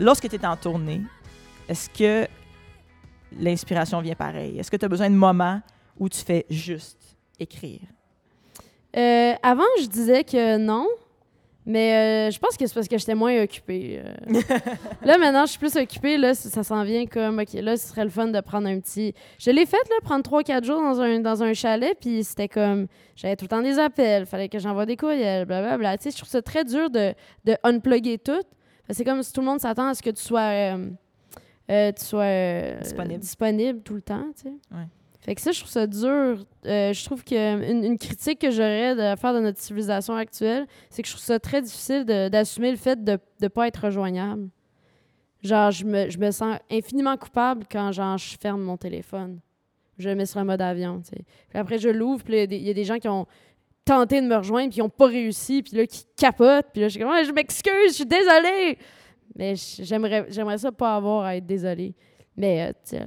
Lorsque 0.00 0.28
tu 0.28 0.34
es 0.34 0.46
en 0.46 0.56
tournée, 0.56 1.02
est-ce 1.68 1.88
que 1.90 2.26
l'inspiration 3.38 4.00
vient 4.00 4.14
pareil? 4.14 4.58
Est-ce 4.58 4.70
que 4.70 4.76
tu 4.76 4.84
as 4.84 4.88
besoin 4.88 5.10
de 5.10 5.14
moments 5.14 5.60
où 5.98 6.08
tu 6.08 6.18
fais 6.18 6.46
juste 6.50 7.16
écrire? 7.38 7.80
Euh, 8.96 9.34
avant, 9.42 9.62
je 9.80 9.86
disais 9.86 10.24
que 10.24 10.56
non. 10.56 10.88
Mais 11.66 12.28
euh, 12.28 12.30
je 12.30 12.38
pense 12.38 12.56
que 12.56 12.66
c'est 12.66 12.74
parce 12.74 12.88
que 12.88 12.96
j'étais 12.96 13.14
moins 13.14 13.42
occupée. 13.42 14.02
euh. 14.02 14.40
là, 15.04 15.18
maintenant, 15.18 15.44
je 15.44 15.50
suis 15.50 15.58
plus 15.58 15.76
occupée. 15.76 16.16
Là, 16.16 16.34
ça, 16.34 16.64
s'en 16.64 16.82
vient 16.82 17.06
comme, 17.06 17.38
OK, 17.38 17.52
là, 17.52 17.76
ce 17.76 17.88
serait 17.88 18.02
le 18.02 18.10
fun 18.10 18.28
de 18.28 18.40
prendre 18.40 18.66
un 18.66 18.80
petit... 18.80 19.14
Je 19.38 19.50
l'ai 19.50 19.66
fait, 19.66 19.76
là, 19.76 19.96
prendre 20.02 20.24
3-4 20.24 20.64
jours 20.64 20.80
dans 20.80 21.00
un, 21.00 21.20
dans 21.20 21.42
un 21.42 21.52
chalet, 21.52 21.96
puis 22.00 22.24
c'était 22.24 22.48
comme... 22.48 22.86
J'avais 23.14 23.36
tout 23.36 23.44
le 23.44 23.50
temps 23.50 23.62
des 23.62 23.78
appels, 23.78 24.24
fallait 24.24 24.48
que 24.48 24.58
j'envoie 24.58 24.86
des 24.86 24.96
courriels, 24.96 25.44
blablabla. 25.44 25.98
Tu 25.98 26.04
sais, 26.04 26.10
je 26.10 26.16
trouve 26.16 26.30
ça 26.30 26.40
très 26.40 26.64
dur 26.64 26.88
de, 26.88 27.14
de 27.44 27.56
unplugger 27.62 28.18
tout. 28.18 28.42
C'est 28.92 29.04
comme 29.04 29.22
si 29.22 29.32
tout 29.32 29.40
le 29.40 29.46
monde 29.46 29.60
s'attend 29.60 29.88
à 29.88 29.94
ce 29.94 30.02
que 30.02 30.10
tu 30.10 30.22
sois... 30.22 30.40
euh, 30.40 30.90
euh, 31.70 31.92
tu 31.92 32.04
sois 32.04 32.22
euh, 32.22 32.80
Disponible. 32.80 33.20
disponible 33.20 33.80
tout 33.82 33.94
le 33.94 34.02
temps, 34.02 34.26
tu 34.34 34.42
sais. 34.42 34.54
Ouais. 34.72 34.86
Fait 35.20 35.34
que 35.34 35.40
ça, 35.40 35.52
je 35.52 35.60
trouve 35.60 35.70
ça 35.70 35.86
dur. 35.86 36.44
Je 36.64 37.04
trouve 37.04 37.22
que 37.22 37.70
une, 37.70 37.98
critique 37.98 38.40
que 38.40 38.50
j'aurais 38.50 38.94
de 38.96 39.20
faire 39.20 39.34
de 39.34 39.40
notre 39.40 39.58
civilisation 39.58 40.14
actuelle, 40.14 40.66
c'est 40.88 41.02
que 41.02 41.08
je 41.08 41.12
trouve 41.12 41.24
ça 41.24 41.38
très 41.38 41.60
difficile 41.60 42.04
d'assumer 42.04 42.70
le 42.70 42.78
fait 42.78 43.04
de 43.04 43.18
ne 43.42 43.48
pas 43.48 43.68
être 43.68 43.84
rejoignable. 43.84 44.48
Genre, 45.42 45.70
je 45.70 45.84
me, 45.84 46.08
je 46.08 46.18
me 46.18 46.30
sens 46.30 46.58
infiniment 46.70 47.16
coupable 47.16 47.64
quand 47.70 47.92
genre, 47.92 48.16
je 48.18 48.36
ferme 48.38 48.62
mon 48.62 48.76
téléphone. 48.76 49.40
Je 49.98 50.08
le 50.08 50.14
mets 50.14 50.26
sur 50.26 50.40
le 50.40 50.46
mode 50.46 50.62
avion, 50.62 51.00
tu 51.02 51.10
sais. 51.10 51.24
Puis 51.50 51.58
après, 51.58 51.78
je 51.78 51.90
l'ouvre, 51.90 52.24
puis 52.24 52.34
y 52.38 52.42
il 52.44 52.62
y, 52.62 52.70
a 52.70 52.74
des 52.74 52.84
gens 52.84 52.98
qui 52.98 53.08
ont 53.08 53.26
tenté 53.90 54.20
de 54.20 54.26
me 54.26 54.36
rejoindre, 54.36 54.70
puis 54.70 54.78
ils 54.78 54.82
n'ont 54.82 54.88
pas 54.88 55.06
réussi, 55.06 55.62
puis 55.62 55.76
là, 55.76 55.84
qui 55.84 56.04
capotent, 56.16 56.66
puis 56.72 56.82
là, 56.82 56.88
je 56.88 56.92
suis 56.92 57.00
comme, 57.00 57.12
je 57.24 57.32
m'excuse, 57.32 57.88
je 57.88 57.92
suis 57.94 58.06
désolée! 58.06 58.78
Mais 59.34 59.54
j'aimerais 59.56 60.26
j'aimerais 60.28 60.58
ça 60.58 60.70
pas 60.70 60.96
avoir 60.96 61.24
à 61.24 61.36
être 61.36 61.46
désolée. 61.46 61.94
Mais, 62.36 62.72
euh, 62.92 63.04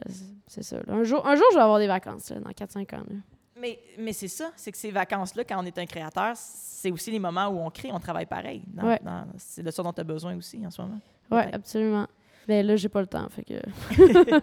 c'est 0.48 0.64
ça. 0.64 0.78
là. 0.78 0.94
Un 0.94 1.04
jour, 1.04 1.26
un 1.26 1.36
jour, 1.36 1.46
je 1.52 1.56
vais 1.56 1.64
avoir 1.64 1.80
des 1.80 1.88
vacances, 1.88 2.30
là, 2.32 2.40
dans 2.40 2.50
4-5 2.52 2.96
ans. 2.96 3.04
là. 3.10 3.16
Mais, 3.60 3.80
mais 3.98 4.12
c'est 4.12 4.28
ça, 4.28 4.52
c'est 4.58 4.74
que 4.74 4.78
ces 4.78 4.92
vacances-là, 4.92 5.46
quand 5.46 5.62
on 5.62 5.66
est 5.66 5.78
un 5.78 5.86
créateur, 5.86 6.34
c'est 6.36 6.92
aussi 6.92 7.12
les 7.12 7.20
moments 7.20 7.48
où 7.48 7.60
on 7.60 7.70
crée, 7.70 7.90
on 7.94 8.00
travaille 8.00 8.26
pareil. 8.26 8.62
Ouais. 8.82 9.00
c'est 9.38 9.64
de 9.64 9.72
ça 9.72 9.84
dont 9.84 9.94
tu 9.94 10.02
as 10.02 10.04
besoin 10.04 10.36
aussi 10.36 10.66
en 10.66 10.70
ce 10.70 10.82
moment. 10.82 11.00
Peut-être. 11.30 11.56
absolument. 11.56 12.08
Mais 12.46 12.62
là, 12.62 12.76
j'ai 12.76 12.90
pas 12.90 13.00
le 13.00 13.08
temps, 13.08 13.30
fait 13.30 13.44
que... 13.44 13.54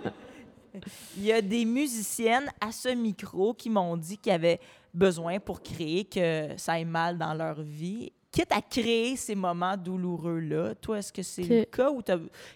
Il 1.16 1.24
y 1.24 1.32
a 1.32 1.40
des 1.42 1.64
musiciennes 1.64 2.50
à 2.60 2.72
ce 2.72 2.88
micro 2.88 3.54
qui 3.54 3.70
m'ont 3.70 3.96
dit 3.96 4.18
qu'ils 4.18 4.32
avaient 4.32 4.60
besoin 4.92 5.38
pour 5.38 5.62
créer 5.62 6.04
que 6.04 6.48
ça 6.56 6.72
aille 6.72 6.84
mal 6.84 7.16
dans 7.18 7.34
leur 7.34 7.60
vie. 7.62 8.12
Quitte 8.32 8.52
à 8.52 8.60
créer 8.62 9.16
ces 9.16 9.34
moments 9.34 9.76
douloureux-là, 9.76 10.76
toi, 10.76 10.98
est-ce 10.98 11.12
que 11.12 11.22
c'est 11.22 11.42
le 11.42 11.64
cas 11.64 11.90
ou 11.90 12.00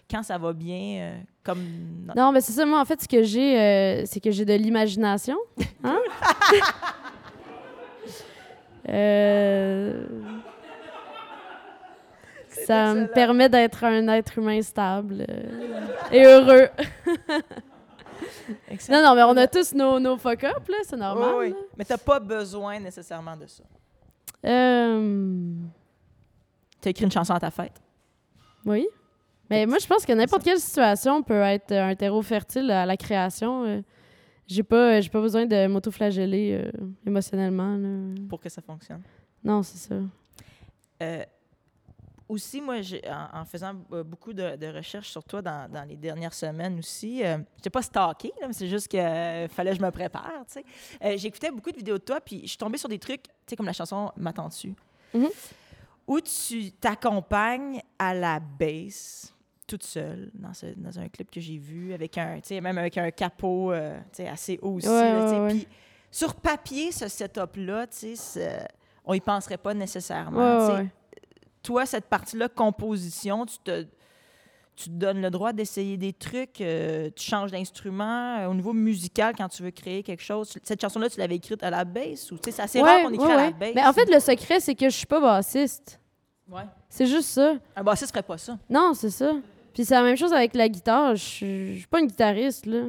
quand 0.09 0.23
ça 0.23 0.37
va 0.37 0.53
bien, 0.53 0.99
euh, 1.01 1.17
comme... 1.43 1.61
Non, 2.15 2.31
mais 2.31 2.39
c'est 2.39 2.53
ça, 2.53 2.65
moi, 2.65 2.79
en 2.79 2.85
fait, 2.85 3.01
ce 3.01 3.07
que 3.09 3.23
j'ai, 3.23 3.59
euh, 3.59 4.05
c'est 4.05 4.21
que 4.21 4.31
j'ai 4.31 4.45
de 4.45 4.53
l'imagination. 4.53 5.37
Hein? 5.83 5.99
Euh, 8.87 10.05
Ça 12.67 12.93
me 12.93 13.07
permet 13.07 13.49
d'être 13.49 13.83
un 13.83 14.07
être 14.09 14.37
humain 14.37 14.61
stable 14.61 15.25
et 16.11 16.23
heureux. 16.23 16.67
Excellent. 18.69 19.01
Non, 19.01 19.09
non, 19.09 19.15
mais 19.15 19.23
on 19.23 19.37
a 19.37 19.47
tous 19.47 19.73
nos, 19.73 19.99
nos 19.99 20.17
fuck-up, 20.17 20.67
là, 20.67 20.77
c'est 20.83 20.97
normal. 20.97 21.29
Oui, 21.37 21.45
oui. 21.47 21.49
là. 21.51 21.57
Mais 21.77 21.85
t'as 21.85 21.97
pas 21.97 22.19
besoin 22.19 22.79
nécessairement 22.79 23.35
de 23.37 23.47
ça. 23.47 23.63
Euh, 24.45 25.53
Tu 26.81 26.87
as 26.87 26.91
écrit 26.91 27.05
une 27.05 27.11
chanson 27.11 27.33
à 27.33 27.39
ta 27.39 27.51
fête. 27.51 27.81
oui. 28.65 28.87
Mais 29.47 29.67
moi, 29.67 29.77
je 29.79 29.85
pense 29.85 30.07
que 30.07 30.11
n'importe 30.13 30.43
quelle 30.43 30.59
situation 30.59 31.21
peut 31.21 31.39
être 31.41 31.71
un 31.71 31.93
terreau 31.93 32.23
fertile 32.23 32.71
à 32.71 32.83
la 32.87 32.97
création. 32.97 33.63
euh. 33.65 33.81
J'ai 34.47 34.63
pas, 34.63 35.01
j'ai 35.01 35.09
pas 35.09 35.21
besoin 35.21 35.45
de 35.45 35.67
m'auto-flageller 35.67 36.63
euh, 36.65 36.71
émotionnellement. 37.05 37.75
là. 37.77 38.15
pour 38.27 38.39
que 38.39 38.49
ça 38.49 38.63
fonctionne. 38.63 39.03
Non, 39.43 39.61
c'est 39.61 39.77
ça. 39.77 39.95
Euh, 41.03 41.23
aussi, 42.27 42.59
moi, 42.61 42.75
en, 43.07 43.39
en 43.41 43.45
faisant 43.45 43.73
euh, 43.91 44.03
beaucoup 44.03 44.33
de, 44.33 44.55
de 44.55 44.67
recherches 44.67 45.09
sur 45.09 45.23
toi 45.23 45.41
dans, 45.41 45.69
dans 45.71 45.83
les 45.87 45.95
dernières 45.95 46.33
semaines 46.33 46.79
aussi, 46.79 47.23
euh, 47.23 47.37
je 47.63 47.69
pas 47.69 47.81
stalké, 47.81 48.31
là, 48.41 48.47
mais 48.47 48.53
c'est 48.53 48.67
juste 48.67 48.87
qu'il 48.87 48.99
fallait 49.49 49.71
que 49.71 49.77
je 49.77 49.81
me 49.81 49.91
prépare, 49.91 50.31
tu 50.47 50.53
sais. 50.53 50.65
Euh, 51.03 51.17
J'écoutais 51.17 51.51
beaucoup 51.51 51.71
de 51.71 51.77
vidéos 51.77 51.97
de 51.99 52.03
toi, 52.03 52.19
puis 52.21 52.41
je 52.43 52.47
suis 52.47 52.57
tombée 52.57 52.77
sur 52.79 52.89
des 52.89 52.97
trucs, 52.99 53.23
tu 53.23 53.29
sais, 53.47 53.55
comme 53.55 53.65
la 53.67 53.73
chanson 53.73 54.11
«M'attends-tu? 54.17 54.73
Mhm. 55.13 55.29
où 56.07 56.19
tu 56.21 56.71
t'accompagnes 56.73 57.81
à 57.97 58.13
la 58.13 58.39
bass 58.39 59.33
toute 59.67 59.83
seule 59.83 60.29
dans, 60.35 60.53
ce- 60.53 60.75
dans 60.77 60.99
un 60.99 61.07
clip 61.09 61.31
que 61.31 61.39
j'ai 61.41 61.57
vu, 61.57 61.93
avec 61.93 62.17
un, 62.17 62.35
tu 62.41 62.49
sais, 62.49 62.61
même 62.61 62.77
avec 62.77 62.97
un 62.97 63.09
capot 63.11 63.71
euh, 63.71 63.97
tu 64.11 64.17
sais, 64.17 64.27
assez 64.27 64.59
haut 64.61 64.73
aussi. 64.75 64.87
Ouais, 64.87 65.11
là, 65.13 65.41
ouais. 65.41 65.49
Puis 65.49 65.67
sur 66.11 66.35
papier, 66.35 66.91
ce 66.91 67.07
setup-là, 67.07 67.87
tu 67.87 68.15
sais, 68.15 68.67
on 69.03 69.13
y 69.15 69.19
penserait 69.21 69.57
pas 69.57 69.73
nécessairement. 69.73 70.37
Ouais, 70.53 70.59
tu 70.59 70.65
sais 70.65 70.73
ouais. 70.73 70.89
Toi, 71.65 71.85
cette 71.85 72.05
partie-là, 72.05 72.47
composition, 72.49 73.45
tu 73.45 73.57
te, 73.63 73.83
tu 74.75 74.85
te 74.85 74.93
donnes 74.95 75.21
le 75.21 75.29
droit 75.29 75.53
d'essayer 75.53 75.97
des 75.97 76.13
trucs, 76.13 76.59
euh, 76.61 77.09
tu 77.15 77.23
changes 77.23 77.51
d'instrument. 77.51 78.37
euh, 78.39 78.47
au 78.47 78.53
niveau 78.53 78.73
musical, 78.73 79.33
quand 79.37 79.47
tu 79.49 79.63
veux 79.63 79.71
créer 79.71 80.03
quelque 80.03 80.21
chose, 80.23 80.49
tu- 80.49 80.59
cette 80.63 80.81
chanson-là, 80.81 81.09
tu 81.09 81.19
l'avais 81.19 81.35
écrite 81.35 81.63
à 81.63 81.69
la 81.69 81.85
basse 81.85 82.31
ou 82.31 82.35
tu 82.37 82.43
sais, 82.45 82.51
c'est 82.51 82.61
assez 82.61 82.81
rare 82.81 82.97
Ouais, 82.97 83.03
qu'on 83.03 83.09
écrit 83.13 83.25
ouais, 83.25 83.31
à 83.33 83.35
la 83.37 83.43
ouais. 83.47 83.51
basse. 83.53 83.71
Mais 83.75 83.85
en 83.85 83.93
fait, 83.93 84.05
le 84.13 84.19
secret, 84.19 84.59
c'est 84.59 84.75
que 84.75 84.89
je 84.89 84.95
suis 84.95 85.05
pas 85.07 85.19
bassiste. 85.21 85.99
ouais. 86.51 86.63
C'est 86.89 87.07
juste 87.07 87.29
ça. 87.29 87.55
un 87.75 87.83
bassiste 87.83 88.11
ferait 88.11 88.23
pas 88.23 88.37
ça. 88.37 88.57
Non, 88.69 88.93
c'est 88.93 89.09
ça. 89.09 89.33
Puis 89.73 89.83
c'est 89.83 89.95
la 89.95 90.03
même 90.03 90.15
chose 90.15 90.31
avec 90.33 90.53
la 90.55 90.69
guitare. 90.69 91.15
Je 91.15 91.23
suis 91.23 91.85
pas 91.89 91.99
une 91.99 92.07
guitariste, 92.07 92.65
là. 92.65 92.83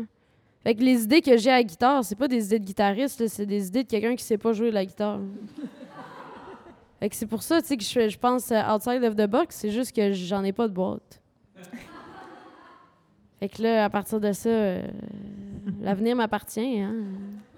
Fait 0.62 0.74
que 0.74 0.82
les 0.82 1.02
idées 1.04 1.20
que 1.20 1.36
j'ai 1.36 1.50
à 1.50 1.56
la 1.56 1.62
guitare, 1.62 2.04
c'est 2.04 2.14
pas 2.16 2.28
des 2.28 2.44
idées 2.46 2.58
de 2.58 2.64
guitariste, 2.64 3.26
c'est 3.28 3.46
des 3.46 3.68
idées 3.68 3.84
de 3.84 3.88
quelqu'un 3.88 4.14
qui 4.16 4.24
sait 4.24 4.38
pas 4.38 4.52
jouer 4.52 4.70
de 4.70 4.74
la 4.74 4.84
guitare. 4.84 5.20
Fait 7.00 7.10
que 7.10 7.16
c'est 7.16 7.26
pour 7.26 7.42
ça, 7.42 7.60
tu 7.60 7.68
sais, 7.68 7.76
que 7.76 7.82
je, 7.84 8.08
je 8.08 8.18
pense 8.18 8.50
euh, 8.50 8.62
outside 8.74 9.04
of 9.04 9.16
the 9.16 9.26
box, 9.26 9.56
c'est 9.56 9.70
juste 9.70 9.94
que 9.94 10.12
j'en 10.12 10.42
ai 10.44 10.52
pas 10.52 10.66
de 10.66 10.72
boîte. 10.72 11.20
fait 13.40 13.48
que 13.48 13.62
là, 13.62 13.84
à 13.84 13.90
partir 13.90 14.18
de 14.20 14.32
ça, 14.32 14.48
euh, 14.48 14.82
l'avenir 15.80 16.16
m'appartient, 16.16 16.80
hein. 16.80 16.94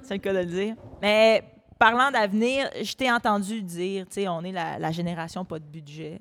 C'est 0.03 0.15
le 0.15 0.21
cas 0.21 0.33
de 0.33 0.39
le 0.39 0.47
dire. 0.47 0.75
Mais 1.03 1.45
parlant 1.79 2.11
d'avenir, 2.11 2.71
je 2.83 2.95
t'ai 2.95 3.11
entendu 3.11 3.63
dire, 3.63 4.07
tu 4.07 4.15
sais, 4.15 4.29
on 4.29 4.43
est 4.43 4.53
la, 4.53 4.79
la 4.79 4.91
génération 4.91 5.45
pas 5.45 5.59
de 5.59 5.65
budget. 5.65 6.19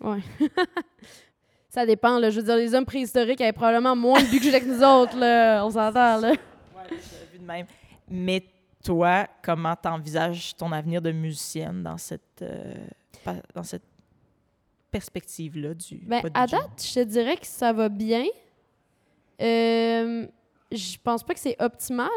Ouais. 0.00 0.20
ça 1.68 1.86
dépend, 1.86 2.18
là. 2.18 2.30
Je 2.30 2.40
veux 2.40 2.46
dire, 2.46 2.56
les 2.56 2.74
hommes 2.74 2.84
préhistoriques 2.84 3.40
avaient 3.40 3.52
probablement 3.52 3.96
moins 3.96 4.22
de 4.22 4.28
budget 4.28 4.60
que 4.60 4.66
nous 4.66 4.82
autres, 4.84 5.16
là. 5.16 5.64
On 5.64 5.70
s'entend, 5.70 6.18
là. 6.18 6.30
Ouais, 6.30 6.96
vu 7.32 7.38
de 7.38 7.44
même. 7.44 7.66
Mais 8.08 8.44
toi, 8.82 9.26
comment 9.42 9.74
t'envisages 9.76 10.54
ton 10.56 10.72
avenir 10.72 11.00
de 11.02 11.12
musicienne 11.12 11.82
dans 11.82 11.96
cette, 11.98 12.42
euh, 12.42 12.74
pa- 13.24 13.36
dans 13.54 13.62
cette 13.62 13.82
perspective-là 14.90 15.74
du 15.74 15.96
Ben, 16.06 16.22
à 16.34 16.46
date, 16.46 16.82
je 16.82 16.94
te 16.94 17.04
dirais 17.04 17.36
que 17.36 17.46
ça 17.46 17.72
va 17.72 17.88
bien. 17.88 18.24
Euh, 19.40 20.26
je 20.70 20.96
pense 21.02 21.22
pas 21.22 21.34
que 21.34 21.40
c'est 21.40 21.56
optimal, 21.60 22.08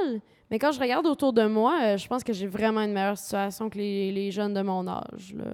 mais 0.51 0.59
quand 0.59 0.71
je 0.71 0.79
regarde 0.79 1.05
autour 1.07 1.33
de 1.33 1.45
moi, 1.45 1.77
euh, 1.81 1.97
je 1.97 2.07
pense 2.07 2.23
que 2.23 2.33
j'ai 2.33 2.47
vraiment 2.47 2.81
une 2.81 2.91
meilleure 2.93 3.17
situation 3.17 3.69
que 3.69 3.77
les, 3.77 4.11
les 4.11 4.31
jeunes 4.31 4.53
de 4.53 4.61
mon 4.61 4.87
âge. 4.87 5.33
Là. 5.35 5.45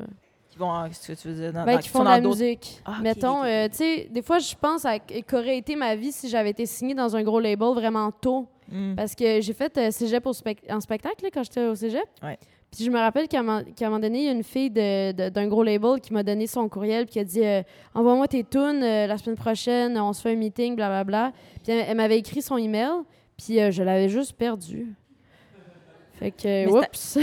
Qui 0.49 0.57
vont, 0.57 0.85
qu'est-ce 0.87 1.07
que 1.13 1.21
tu 1.21 1.27
veux 1.29 1.33
dire? 1.35 1.53
Dans, 1.53 1.63
Ben, 1.65 1.75
dans- 1.75 1.79
qui 1.81 1.89
sont 1.89 1.99
font 1.99 2.03
de 2.03 2.09
la 2.09 2.19
musique. 2.21 2.81
Ah, 2.85 2.97
Mettons, 3.01 3.43
euh, 3.43 3.69
tu 3.69 3.77
sais, 3.77 4.07
des 4.11 4.21
fois, 4.21 4.39
je 4.39 4.53
pense 4.59 4.83
à 4.85 4.99
qu'aurait 4.99 5.57
été 5.57 5.75
ma 5.75 5.95
vie 5.95 6.11
si 6.11 6.27
j'avais 6.27 6.49
été 6.49 6.65
signée 6.65 6.93
dans 6.95 7.15
un 7.15 7.23
gros 7.23 7.39
label 7.39 7.69
vraiment 7.73 8.11
tôt. 8.11 8.47
Hmm. 8.71 8.95
Parce 8.95 9.15
que 9.15 9.41
j'ai 9.41 9.53
fait 9.53 9.77
euh, 9.77 9.91
cégep 9.91 10.25
au 10.25 10.33
spec- 10.33 10.63
en 10.69 10.79
spectacle 10.79 11.23
là, 11.23 11.29
quand 11.33 11.43
j'étais 11.43 11.65
au 11.65 11.75
cégep. 11.75 12.05
Ouais. 12.23 12.39
Puis 12.71 12.85
je 12.85 12.89
me 12.89 12.97
rappelle 12.97 13.27
qu'à 13.27 13.39
un 13.39 13.43
moment 13.43 13.61
qu'à 13.75 13.87
un 13.87 13.89
moment 13.89 13.99
donné, 13.99 14.19
il 14.19 14.25
y 14.25 14.29
a 14.29 14.31
une 14.31 14.43
fille 14.45 14.69
d'un 14.69 15.47
gros 15.47 15.61
label 15.63 15.99
qui 15.99 16.13
m'a 16.13 16.23
donné 16.23 16.47
son 16.47 16.69
courriel 16.69 17.05
puis 17.05 17.13
qui 17.13 17.19
a 17.19 17.25
dit 17.25 17.43
euh, 17.43 17.61
Envoie-moi 17.93 18.29
tes 18.29 18.45
tunes 18.45 18.81
euh, 18.81 19.07
la 19.07 19.17
semaine 19.17 19.35
prochaine, 19.35 19.97
on 19.99 20.13
se 20.13 20.21
fait 20.21 20.31
un 20.31 20.35
meeting, 20.37 20.77
blablabla. 20.77 21.33
Puis 21.63 21.73
elle, 21.73 21.85
elle 21.89 21.97
m'avait 21.97 22.17
écrit 22.17 22.41
son 22.41 22.55
email, 22.55 23.03
puis 23.37 23.59
euh, 23.59 23.71
je 23.71 23.83
l'avais 23.83 24.07
juste 24.07 24.33
perdu. 24.37 24.87
Fait 26.13 26.31
que, 26.31 26.69
oups! 26.79 27.17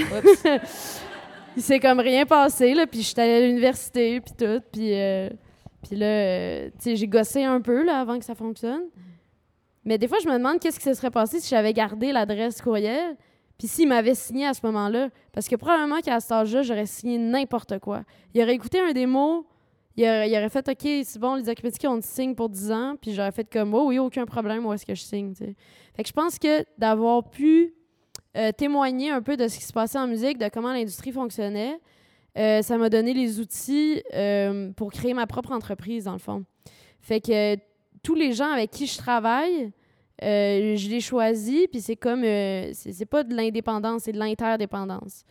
Il 1.56 1.62
s'est 1.62 1.80
comme 1.80 2.00
rien 2.00 2.26
passé, 2.26 2.74
là, 2.74 2.87
puis 2.87 3.00
j'étais 3.00 3.22
allée 3.22 3.44
à 3.44 3.46
l'université, 3.46 4.20
puis 4.20 4.34
tout, 4.37 4.61
puis... 4.70 4.92
puis 5.82 5.96
là, 5.96 6.66
tu 6.66 6.72
sais, 6.78 6.96
j'ai 6.96 7.08
gossé 7.08 7.42
un 7.44 7.61
peu, 7.62 7.84
là, 7.84 8.00
avant 8.00 8.18
que 8.18 8.24
ça 8.24 8.34
fonctionne. 8.34 8.82
Mais 9.88 9.96
des 9.96 10.07
fois, 10.07 10.18
je 10.22 10.29
me 10.29 10.35
demande 10.35 10.61
qu'est-ce 10.61 10.79
qui 10.79 10.85
se 10.85 10.92
serait 10.92 11.11
passé 11.11 11.40
si 11.40 11.48
j'avais 11.48 11.72
gardé 11.72 12.12
l'adresse 12.12 12.61
courriel, 12.61 13.16
puis 13.57 13.66
s'il 13.66 13.88
m'avait 13.88 14.14
signé 14.14 14.44
à 14.44 14.53
ce 14.53 14.61
moment-là. 14.66 15.09
Parce 15.33 15.48
que 15.48 15.57
probablement 15.57 16.01
qu'à 16.03 16.20
cet 16.20 16.31
âge-là, 16.31 16.61
j'aurais 16.61 16.85
signé 16.85 17.16
n'importe 17.16 17.79
quoi. 17.79 18.03
Il 18.35 18.42
aurait 18.42 18.55
écouté 18.55 18.81
un 18.81 18.88
il 18.90 19.07
aurait, 20.05 20.31
il 20.31 20.37
aurait 20.37 20.51
fait 20.51 20.68
«OK, 20.70 20.87
c'est 21.05 21.18
bon, 21.18 21.37
les 21.37 21.48
Archimétiques, 21.48 21.87
on 21.88 22.03
signe 22.03 22.35
pour 22.35 22.51
10 22.51 22.70
ans», 22.70 22.96
puis 23.01 23.14
j'aurais 23.14 23.33
fait 23.33 23.51
comme 23.51 23.72
«Oh 23.74 23.87
oui, 23.87 23.98
aucun 23.98 24.27
problème, 24.27 24.66
où 24.66 24.72
est-ce 24.74 24.85
que 24.85 24.94
je 24.94 25.01
signe?». 25.01 25.33
Fait 25.96 26.03
que 26.03 26.09
je 26.09 26.12
pense 26.12 26.38
que 26.38 26.66
d'avoir 26.77 27.31
pu 27.31 27.72
euh, 28.37 28.53
témoigner 28.53 29.11
un 29.11 29.22
peu 29.22 29.38
de 29.38 29.48
ce 29.48 29.57
qui 29.57 29.64
se 29.64 29.72
passait 29.72 29.98
en 29.98 30.07
musique, 30.07 30.37
de 30.37 30.51
comment 30.51 30.74
l'industrie 30.74 31.12
fonctionnait, 31.12 31.81
euh, 32.37 32.61
ça 32.61 32.77
m'a 32.77 32.90
donné 32.90 33.14
les 33.14 33.40
outils 33.40 34.03
euh, 34.12 34.70
pour 34.72 34.92
créer 34.92 35.14
ma 35.14 35.27
propre 35.27 35.53
entreprise, 35.53 36.05
dans 36.05 36.12
le 36.12 36.18
fond. 36.18 36.44
Fait 37.01 37.22
que 37.22 37.57
tous 38.02 38.14
les 38.14 38.32
gens 38.32 38.50
avec 38.50 38.70
qui 38.70 38.87
je 38.87 38.98
travaille, 38.98 39.72
euh, 40.22 40.76
je 40.76 40.88
les 40.88 41.00
choisis, 41.00 41.66
puis 41.70 41.80
c'est 41.80 41.96
comme. 41.96 42.24
euh, 42.24 42.70
c'est 42.72 43.06
pas 43.06 43.22
de 43.22 43.34
l'indépendance, 43.34 44.02
c'est 44.04 44.12
de 44.12 44.18
l'interdépendance. 44.18 45.24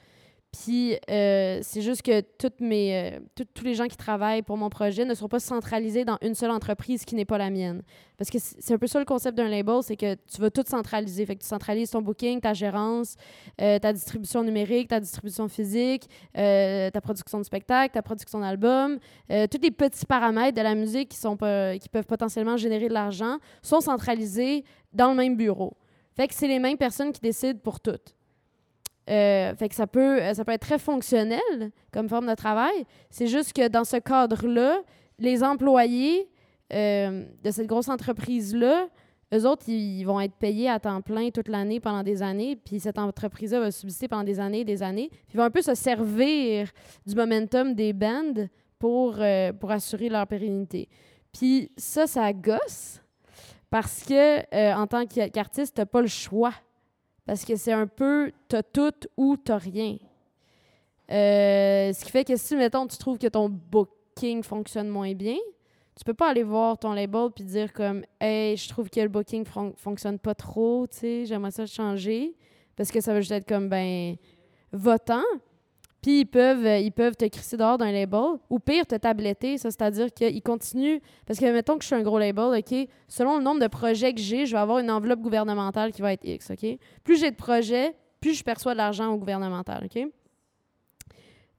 Puis 0.52 0.98
euh, 1.10 1.60
c'est 1.62 1.82
juste 1.82 2.02
que 2.02 2.22
euh, 2.22 3.20
tous 3.36 3.64
les 3.64 3.76
gens 3.76 3.88
qui 3.88 3.98
travaillent 3.98 4.42
pour 4.42 4.58
mon 4.58 4.70
projet 4.70 5.04
ne 5.04 5.14
sont 5.14 5.28
pas 5.28 5.40
centralisés 5.40 6.06
dans 6.06 6.18
une 6.22 6.36
seule 6.36 6.52
entreprise 6.52 7.04
qui 7.04 7.16
n'est 7.16 7.26
pas 7.26 7.38
la 7.38 7.50
mienne. 7.50 7.84
Parce 8.18 8.30
que 8.30 8.38
c'est 8.40 8.74
un 8.74 8.78
peu 8.78 8.88
ça 8.88 9.00
le 9.00 9.06
concept 9.06 9.38
d'un 9.38 9.50
label, 9.50 9.84
c'est 9.84 9.98
que 9.98 10.16
tu 10.16 10.42
vas 10.42 10.50
tout 10.50 10.64
centraliser. 10.66 11.26
Fait 11.26 11.36
que 11.36 11.42
tu 11.42 11.48
centralises 11.48 11.92
ton 11.92 12.02
booking, 12.02 12.40
ta 12.40 12.54
gérance, 12.54 13.16
euh, 13.62 13.78
ta 13.78 13.92
distribution 13.94 14.44
numérique, 14.44 14.88
ta 14.88 15.00
distribution 15.00 15.48
physique, 15.48 16.08
ta 16.34 17.02
production 17.02 17.40
de 17.40 17.44
spectacle, 17.44 17.94
ta 17.94 18.02
production 18.02 18.40
d'album. 18.40 19.00
Tous 19.30 19.62
les 19.62 19.72
petits 19.72 20.06
paramètres 20.06 20.58
de 20.58 20.64
la 20.64 20.76
musique 20.76 21.10
qui, 21.10 21.18
qui 21.18 21.90
peuvent 21.90 22.06
potentiellement 22.08 22.58
générer 22.58 22.88
de 22.88 22.94
l'argent 22.94 23.38
sont 23.62 23.82
centralisés 23.82 24.64
dans 24.94 25.10
le 25.10 25.16
même 25.16 25.36
bureau. 25.36 25.74
Fait 26.16 26.28
que 26.28 26.34
c'est 26.34 26.48
les 26.48 26.60
mêmes 26.60 26.78
personnes 26.78 27.12
qui 27.12 27.22
décident 27.22 27.60
pour 27.64 27.80
toutes. 27.80 28.17
Euh, 29.10 29.56
fait 29.56 29.70
que 29.70 29.76
ça 29.76 29.88
peut, 29.88 30.22
euh, 30.22 30.34
ça 30.34 30.44
peut 30.44 30.52
être 30.52 30.62
très 30.62 30.80
fonctionnel 30.80 31.72
comme 31.94 32.10
forme 32.10 32.28
de 32.28 32.36
travail. 32.36 32.86
C'est 33.10 33.28
juste 33.28 33.54
que 33.54 33.68
dans 33.68 33.86
ce 33.86 33.98
cadre-là, 33.98 34.82
les 35.18 35.44
employés 35.44 36.30
euh, 36.74 37.26
de 37.44 37.52
cette 37.52 37.68
grosse 37.68 37.88
entreprise-là, 37.88 38.88
eux 39.34 39.46
autres, 39.46 39.68
ils, 39.68 40.04
vont 40.04 40.20
être 40.20 40.36
payés 40.36 40.70
à 40.70 40.80
temps 40.80 41.02
plein 41.02 41.30
toute 41.30 41.48
l'année 41.48 41.80
pendant 41.80 42.04
des 42.04 42.22
années, 42.22 42.56
puis 42.56 42.80
cette 42.80 42.98
entreprise-là 42.98 43.60
va 43.60 43.72
subsister 43.72 44.08
pendant 44.08 44.24
des 44.24 44.40
années 44.40 44.62
et 44.62 44.66
des 44.66 44.84
années. 44.84 45.10
Puis 45.10 45.34
ils 45.34 45.38
vont 45.38 45.44
un 45.44 45.50
peu 45.50 45.62
se 45.62 45.76
servir 45.76 46.70
du 47.06 47.16
momentum 47.16 47.74
des 47.74 47.92
bands 47.92 48.48
pour, 48.80 49.20
pour 49.60 49.72
assurer 49.72 50.08
leur 50.08 50.28
pérennité. 50.28 50.88
Puis 51.34 51.72
ça, 51.76 52.08
ça 52.08 52.32
gosse 52.32 53.02
parce 53.70 54.06
que 54.06 54.74
en 54.76 54.88
tant 54.88 55.06
qu'a- 55.06 55.30
qu'artiste, 55.30 55.76
t'as 55.76 55.86
pas 55.86 56.00
le 56.00 56.08
choix. 56.08 56.54
Parce 57.28 57.46
que 57.46 57.56
c'est 57.58 57.74
un 57.74 57.86
peu 57.88 58.32
t'as 58.48 58.64
tout 58.64 58.94
ou 59.18 59.38
t'as 59.38 59.58
rien. 59.58 59.98
Euh, 61.12 61.94
ce 61.94 62.04
qui 62.04 62.12
fait 62.12 62.24
que 62.24 62.36
si, 62.36 62.56
mettons, 62.56 62.88
tu 62.88 62.98
trouves 62.98 63.18
que 63.18 63.28
ton 63.28 63.50
booking 63.50 64.44
fonctionne 64.44 64.88
moins 64.90 65.14
bien, 65.14 65.38
tu 65.96 66.04
peux 66.06 66.14
pas 66.14 66.30
aller 66.30 66.44
voir 66.44 66.78
ton 66.78 66.94
label 66.94 67.30
puis 67.36 67.44
dire 67.44 67.72
comme 67.74 68.04
Hey, 68.20 68.56
je 68.58 68.68
trouve 68.70 68.90
que 68.90 69.00
le 69.00 69.08
booking 69.10 69.46
fon- 69.46 69.74
fonctionne 69.76 70.20
pas 70.20 70.36
trop, 70.36 70.88
tu 70.88 70.98
sais, 70.98 71.26
j'aimerais 71.26 71.52
ça 71.52 71.66
changer. 71.66 72.34
Parce 72.76 72.92
que 72.92 73.02
ça 73.02 73.14
va 73.14 73.20
juste 73.22 73.32
être 73.32 73.48
comme 73.48 73.70
ben 73.70 74.16
votant. 74.72 75.24
Puis 76.08 76.22
ils 76.22 76.26
peuvent, 76.26 76.66
euh, 76.66 76.78
ils 76.78 76.94
peuvent 76.94 77.18
te 77.18 77.26
crisser 77.26 77.58
dehors 77.58 77.78
d'un 77.78 77.92
label. 77.92 78.40
Ou 78.50 78.60
pire, 78.60 78.88
te 78.88 78.96
tabletter. 78.96 79.58
C'est-à-dire 79.58 80.14
qu'ils 80.14 80.42
continuent. 80.42 81.00
Parce 81.26 81.38
que, 81.38 81.52
mettons 81.52 81.76
que 81.76 81.82
je 81.82 81.88
suis 81.88 81.96
un 81.98 82.02
gros 82.02 82.18
label, 82.18 82.58
OK? 82.58 82.88
Selon 83.10 83.40
le 83.40 83.44
nombre 83.44 83.60
de 83.60 83.68
projets 83.68 84.14
que 84.14 84.22
j'ai, 84.22 84.46
je 84.46 84.54
vais 84.54 84.58
avoir 84.58 84.80
une 84.80 84.90
enveloppe 84.90 85.20
gouvernementale 85.20 85.92
qui 85.92 86.02
va 86.02 86.14
être 86.14 86.24
X, 86.24 86.50
OK? 86.50 86.66
Plus 87.04 87.20
j'ai 87.20 87.30
de 87.30 87.36
projets, 87.36 87.94
plus 88.22 88.36
je 88.36 88.44
perçois 88.46 88.72
de 88.72 88.78
l'argent 88.78 89.10
au 89.10 89.18
gouvernemental, 89.18 89.84
OK? 89.84 90.08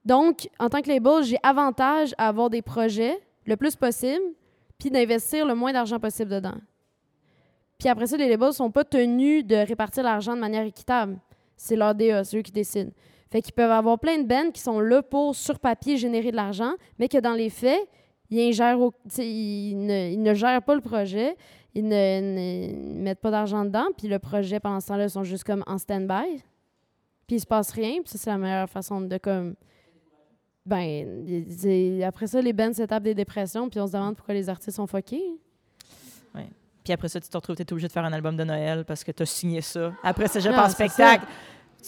Donc, 0.03 0.49
en 0.57 0.67
tant 0.67 0.81
que 0.81 0.89
label, 0.89 1.21
j'ai 1.21 1.37
avantage 1.43 2.15
à 2.17 2.29
avoir 2.29 2.49
des 2.49 2.63
projets 2.63 3.19
le 3.45 3.55
plus 3.55 3.75
possible, 3.75 4.33
puis 4.79 4.89
d'investir 4.89 5.45
le 5.45 5.53
moins 5.53 5.73
d'argent 5.73 5.99
possible 5.99 6.31
dedans. 6.31 6.57
Puis 7.77 7.87
après 7.87 8.07
ça, 8.07 8.17
les 8.17 8.27
labels 8.27 8.53
sont 8.53 8.71
pas 8.71 8.83
tenus 8.83 9.45
de 9.45 9.57
répartir 9.57 10.01
l'argent 10.01 10.33
de 10.33 10.41
manière 10.41 10.65
équitable. 10.65 11.19
C'est 11.55 11.75
leur 11.75 11.93
DA, 11.93 12.23
c'est 12.23 12.39
eux 12.39 12.41
qui 12.41 12.51
décident. 12.51 12.89
Fait 13.31 13.41
qu'ils 13.41 13.53
peuvent 13.53 13.71
avoir 13.71 13.99
plein 13.99 14.17
de 14.17 14.27
bands 14.27 14.51
qui 14.51 14.61
sont 14.61 14.79
là 14.79 15.01
pour, 15.03 15.35
sur 15.35 15.59
papier, 15.59 15.97
générer 15.97 16.31
de 16.31 16.35
l'argent, 16.35 16.73
mais 16.97 17.07
que 17.07 17.17
dans 17.19 17.33
les 17.33 17.49
faits, 17.49 17.79
ils, 18.31 18.39
ingèrent 18.41 18.79
au- 18.79 18.93
ils, 19.17 19.75
ne, 19.75 20.09
ils 20.11 20.21
ne 20.21 20.33
gèrent 20.33 20.63
pas 20.63 20.73
le 20.75 20.81
projet, 20.81 21.35
ils 21.75 21.87
ne, 21.87 21.93
ne 21.93 23.01
mettent 23.03 23.21
pas 23.21 23.29
d'argent 23.31 23.65
dedans, 23.65 23.85
puis 23.97 24.07
le 24.07 24.17
projet, 24.17 24.59
pendant 24.59 24.79
ce 24.79 24.87
temps-là, 24.87 25.03
ils 25.05 25.09
sont 25.11 25.23
juste 25.23 25.43
comme 25.43 25.63
en 25.67 25.77
stand-by. 25.77 26.41
Puis 27.27 27.35
il 27.35 27.39
se 27.39 27.45
passe 27.45 27.69
rien, 27.71 28.01
puis 28.01 28.09
ça, 28.09 28.17
c'est 28.17 28.29
la 28.31 28.37
meilleure 28.39 28.69
façon 28.69 29.01
de 29.01 29.17
comme. 29.17 29.53
Ben, 30.65 31.25
après 32.03 32.27
ça, 32.27 32.41
les 32.41 32.53
bands 32.53 32.73
se 32.73 32.83
tapent 32.83 33.03
des 33.03 33.15
dépressions, 33.15 33.69
puis 33.69 33.79
on 33.79 33.87
se 33.87 33.93
demande 33.93 34.15
pourquoi 34.15 34.33
les 34.33 34.49
artistes 34.49 34.75
sont 34.77 34.87
fuckés. 34.87 35.23
Puis 36.83 36.93
après 36.93 37.07
ça, 37.09 37.19
tu 37.19 37.29
te 37.29 37.37
retrouves, 37.37 37.55
tu 37.55 37.61
es 37.61 37.71
obligé 37.71 37.87
de 37.87 37.91
faire 37.91 38.05
un 38.05 38.13
album 38.13 38.35
de 38.35 38.43
Noël 38.43 38.83
parce 38.85 39.03
que 39.03 39.11
tu 39.11 39.21
as 39.21 39.25
signé 39.27 39.61
ça. 39.61 39.91
Après 40.01 40.27
ça, 40.27 40.39
je 40.39 40.49
pas 40.49 40.69
spectacle. 40.69 41.25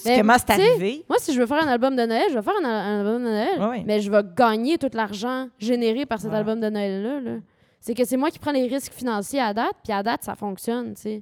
Mais, 0.06 0.18
Comment 0.20 0.36
c'est 0.38 0.52
arrivé? 0.52 1.06
Moi, 1.10 1.18
si 1.20 1.34
je 1.34 1.40
veux 1.40 1.46
faire 1.46 1.64
un 1.64 1.68
album 1.68 1.96
de 1.96 2.04
Noël, 2.06 2.26
je 2.30 2.36
vais 2.36 2.42
faire 2.42 2.54
un, 2.64 2.66
un 2.66 3.00
album 3.00 3.24
de 3.24 3.28
Noël. 3.30 3.84
Mais 3.86 4.00
je 4.00 4.10
vais 4.12 4.24
gagner 4.36 4.78
tout 4.78 4.90
l'argent 4.94 5.50
généré 5.60 6.06
par 6.06 6.20
cet 6.20 6.30
Voilà. 6.30 6.40
album 6.40 6.60
de 6.60 6.70
Noël-là. 6.70 7.20
là. 7.20 7.38
C'est 7.80 7.94
que 7.94 8.06
c'est 8.06 8.18
moi 8.18 8.30
qui 8.32 8.40
prends 8.40 8.52
les 8.52 8.68
risques 8.68 8.94
financiers 8.94 9.40
à 9.42 9.54
date, 9.54 9.76
puis 9.84 9.92
à 9.92 10.02
date, 10.04 10.24
ça 10.24 10.36
fonctionne, 10.36 10.94
tu 10.96 11.02
sais. 11.02 11.22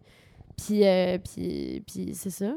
Puis, 0.58 0.86
euh, 0.86 1.18
puis, 1.18 1.82
puis 1.88 2.12
c'est 2.14 2.30
ça. 2.30 2.54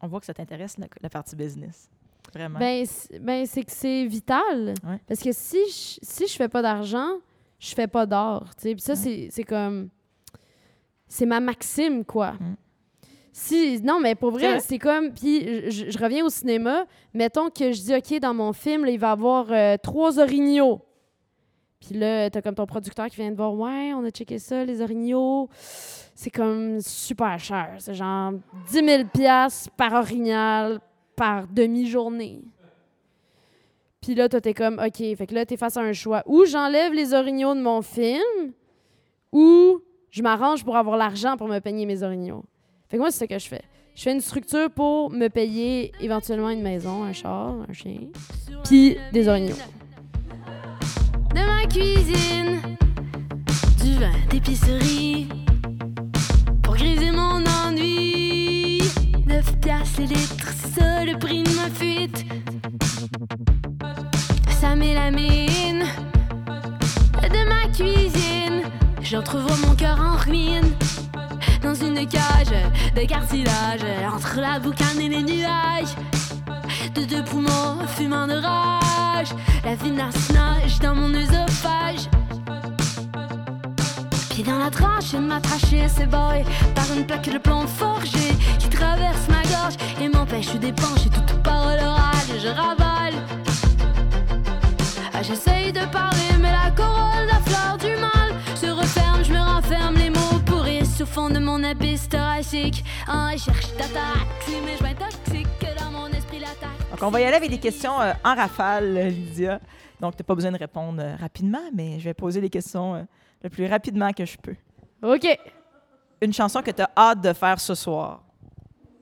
On 0.00 0.06
voit 0.08 0.18
que 0.20 0.26
ça 0.26 0.34
t'intéresse, 0.34 0.78
la, 0.78 0.86
la 1.00 1.10
partie 1.10 1.36
business. 1.36 1.88
Vraiment. 2.34 2.58
Ben, 2.58 2.84
c'est- 2.86 3.18
ben, 3.18 3.44
c'est 3.46 3.62
que 3.64 3.70
c'est 3.72 4.06
vital. 4.06 4.74
Ouais. 4.84 4.98
Parce 5.06 5.20
que 5.20 5.30
si 5.32 5.58
je, 5.68 5.98
si 6.02 6.26
je 6.26 6.32
fais 6.34 6.48
pas 6.48 6.62
d'argent, 6.62 7.18
je 7.58 7.74
fais 7.74 7.86
pas 7.86 8.06
tu 8.56 8.62
sais. 8.62 8.72
Puis 8.72 8.80
ça, 8.80 8.92
Ouais. 8.94 8.98
c'est- 8.98 9.28
c'est 9.30 9.44
comme... 9.44 9.90
C'est 11.06 11.26
ma 11.26 11.40
maxime, 11.40 12.04
quoi. 12.06 12.32
Mm. 12.32 12.56
Si, 13.34 13.80
non, 13.82 13.98
mais 13.98 14.14
pour 14.14 14.30
vrai, 14.30 14.60
c'est 14.60 14.78
comme. 14.78 15.12
Puis 15.12 15.70
je, 15.70 15.90
je 15.90 15.98
reviens 15.98 16.24
au 16.26 16.28
cinéma. 16.28 16.84
Mettons 17.14 17.48
que 17.48 17.72
je 17.72 17.80
dis, 17.80 17.94
OK, 17.94 18.20
dans 18.20 18.34
mon 18.34 18.52
film, 18.52 18.84
là, 18.84 18.90
il 18.90 18.98
va 18.98 19.08
y 19.08 19.10
avoir 19.10 19.46
euh, 19.50 19.76
trois 19.82 20.18
orignaux. 20.18 20.82
Puis 21.80 21.98
là, 21.98 22.28
t'as 22.30 22.42
comme 22.42 22.54
ton 22.54 22.66
producteur 22.66 23.06
qui 23.08 23.16
vient 23.16 23.30
de 23.30 23.36
voir, 23.36 23.54
ouais, 23.54 23.92
on 23.94 24.04
a 24.04 24.10
checké 24.10 24.38
ça, 24.38 24.64
les 24.64 24.82
orignaux. 24.82 25.48
C'est 26.14 26.30
comme 26.30 26.80
super 26.80 27.38
cher. 27.40 27.74
C'est 27.78 27.94
genre 27.94 28.32
10 28.70 28.84
000 28.84 29.04
piastres 29.12 29.70
par 29.72 29.94
orignal 29.94 30.78
par 31.16 31.46
demi-journée. 31.48 32.42
Puis 34.00 34.14
là, 34.14 34.28
toi, 34.28 34.40
t'es 34.40 34.54
comme, 34.54 34.78
OK, 34.78 34.96
fait 34.96 35.26
que 35.26 35.34
là, 35.34 35.46
t'es 35.46 35.56
face 35.56 35.76
à 35.76 35.80
un 35.80 35.92
choix. 35.92 36.22
Ou 36.26 36.44
j'enlève 36.44 36.92
les 36.92 37.14
orignaux 37.14 37.54
de 37.54 37.60
mon 37.60 37.82
film, 37.82 38.52
ou 39.32 39.80
je 40.10 40.22
m'arrange 40.22 40.64
pour 40.64 40.76
avoir 40.76 40.96
l'argent 40.96 41.36
pour 41.36 41.48
me 41.48 41.58
payer 41.60 41.86
mes 41.86 42.02
orignaux. 42.02 42.44
Fait 42.92 42.98
que 42.98 43.00
moi, 43.00 43.10
c'est 43.10 43.20
ce 43.20 43.24
que 43.24 43.38
je 43.38 43.48
fais. 43.48 43.62
Je 43.94 44.02
fais 44.02 44.12
une 44.12 44.20
structure 44.20 44.70
pour 44.70 45.10
me 45.10 45.28
payer 45.28 45.92
éventuellement 46.02 46.50
une 46.50 46.60
maison, 46.60 47.04
un 47.04 47.14
char, 47.14 47.54
un 47.66 47.72
chien, 47.72 48.00
puis 48.64 48.98
des 49.14 49.28
orignaux. 49.28 49.56
De 51.34 51.40
ma 51.40 51.64
cuisine, 51.64 52.60
du 53.82 53.94
vin 53.98 54.12
d'épicerie, 54.28 55.26
pour 56.62 56.74
griser 56.74 57.12
mon 57.12 57.42
ennui. 57.64 58.82
9 59.26 59.60
piastres 59.60 60.00
les 60.00 60.08
litres, 60.08 60.52
ça 60.74 61.06
le 61.06 61.18
prix 61.18 61.44
de 61.44 61.50
ma 61.52 61.70
fuite. 61.70 62.26
Ça 64.60 64.76
met 64.76 64.92
la 64.92 65.10
mine 65.10 65.86
de 67.22 67.48
ma 67.48 67.72
cuisine. 67.72 68.70
J'entrevois 69.00 69.56
mon 69.66 69.74
cœur 69.76 69.98
en 69.98 70.16
ruine. 70.16 70.74
Dans 71.62 71.74
une 71.74 72.06
cage 72.06 72.52
de 72.96 73.06
cartilage 73.06 73.84
entre 74.12 74.40
la 74.40 74.58
boucane 74.58 75.00
et 75.00 75.08
les 75.08 75.22
nuages. 75.22 75.94
De 76.94 77.04
deux 77.04 77.22
poumons 77.24 77.86
fumant 77.86 78.26
de 78.26 78.34
rage. 78.34 79.28
La 79.64 79.74
vinasse 79.76 80.30
nage 80.30 80.80
dans 80.80 80.94
mon 80.94 81.14
œsophage. 81.14 82.08
Puis 84.30 84.42
dans 84.42 84.58
la 84.58 84.70
tranche, 84.70 85.12
une 85.12 85.28
m'attacher 85.28 85.86
c'est 85.88 86.06
boy 86.06 86.44
par 86.74 86.86
une 86.96 87.06
plaque 87.06 87.30
de 87.30 87.38
plomb 87.38 87.66
forgé 87.66 88.36
qui 88.58 88.68
traverse 88.68 89.28
ma 89.28 89.42
gorge 89.42 89.76
et 90.00 90.08
m'empêche 90.08 90.54
d'épancher 90.54 91.10
toute 91.10 91.42
parole 91.42 91.78
orale. 91.78 92.12
Je. 92.42 92.81
Cherche 102.52 103.72
que 105.58 105.78
dans 105.78 105.90
mon 105.90 106.06
esprit. 106.08 106.40
Donc, 106.90 107.02
on 107.02 107.10
va 107.10 107.20
y 107.20 107.24
aller 107.24 107.36
avec 107.36 107.50
des 107.50 107.58
questions 107.58 107.98
euh, 108.00 108.12
en 108.24 108.34
rafale, 108.34 108.96
euh, 108.96 109.08
Lydia. 109.08 109.60
Donc, 110.00 110.16
tu 110.16 110.22
n'as 110.22 110.26
pas 110.26 110.34
besoin 110.34 110.52
de 110.52 110.58
répondre 110.58 111.02
euh, 111.02 111.16
rapidement, 111.16 111.62
mais 111.72 111.98
je 111.98 112.04
vais 112.04 112.14
poser 112.14 112.40
les 112.40 112.50
questions 112.50 112.94
euh, 112.94 113.02
le 113.42 113.48
plus 113.48 113.66
rapidement 113.66 114.12
que 114.12 114.26
je 114.26 114.36
peux. 114.36 114.56
OK. 115.02 115.26
Une 116.20 116.32
chanson 116.32 116.60
que 116.62 116.70
tu 116.70 116.82
as 116.82 116.90
hâte 116.96 117.22
de 117.22 117.32
faire 117.32 117.58
ce 117.58 117.74
soir. 117.74 118.22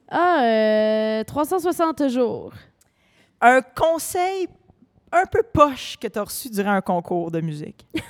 Ah, 0.08 0.42
euh, 0.44 1.24
360 1.24 2.08
jours. 2.08 2.52
Un 3.40 3.62
conseil 3.62 4.48
un 5.10 5.26
peu 5.26 5.42
poche 5.42 5.96
que 5.98 6.06
tu 6.06 6.18
as 6.18 6.22
reçu 6.22 6.50
durant 6.50 6.72
un 6.72 6.80
concours 6.80 7.30
de 7.30 7.40
musique. 7.40 7.84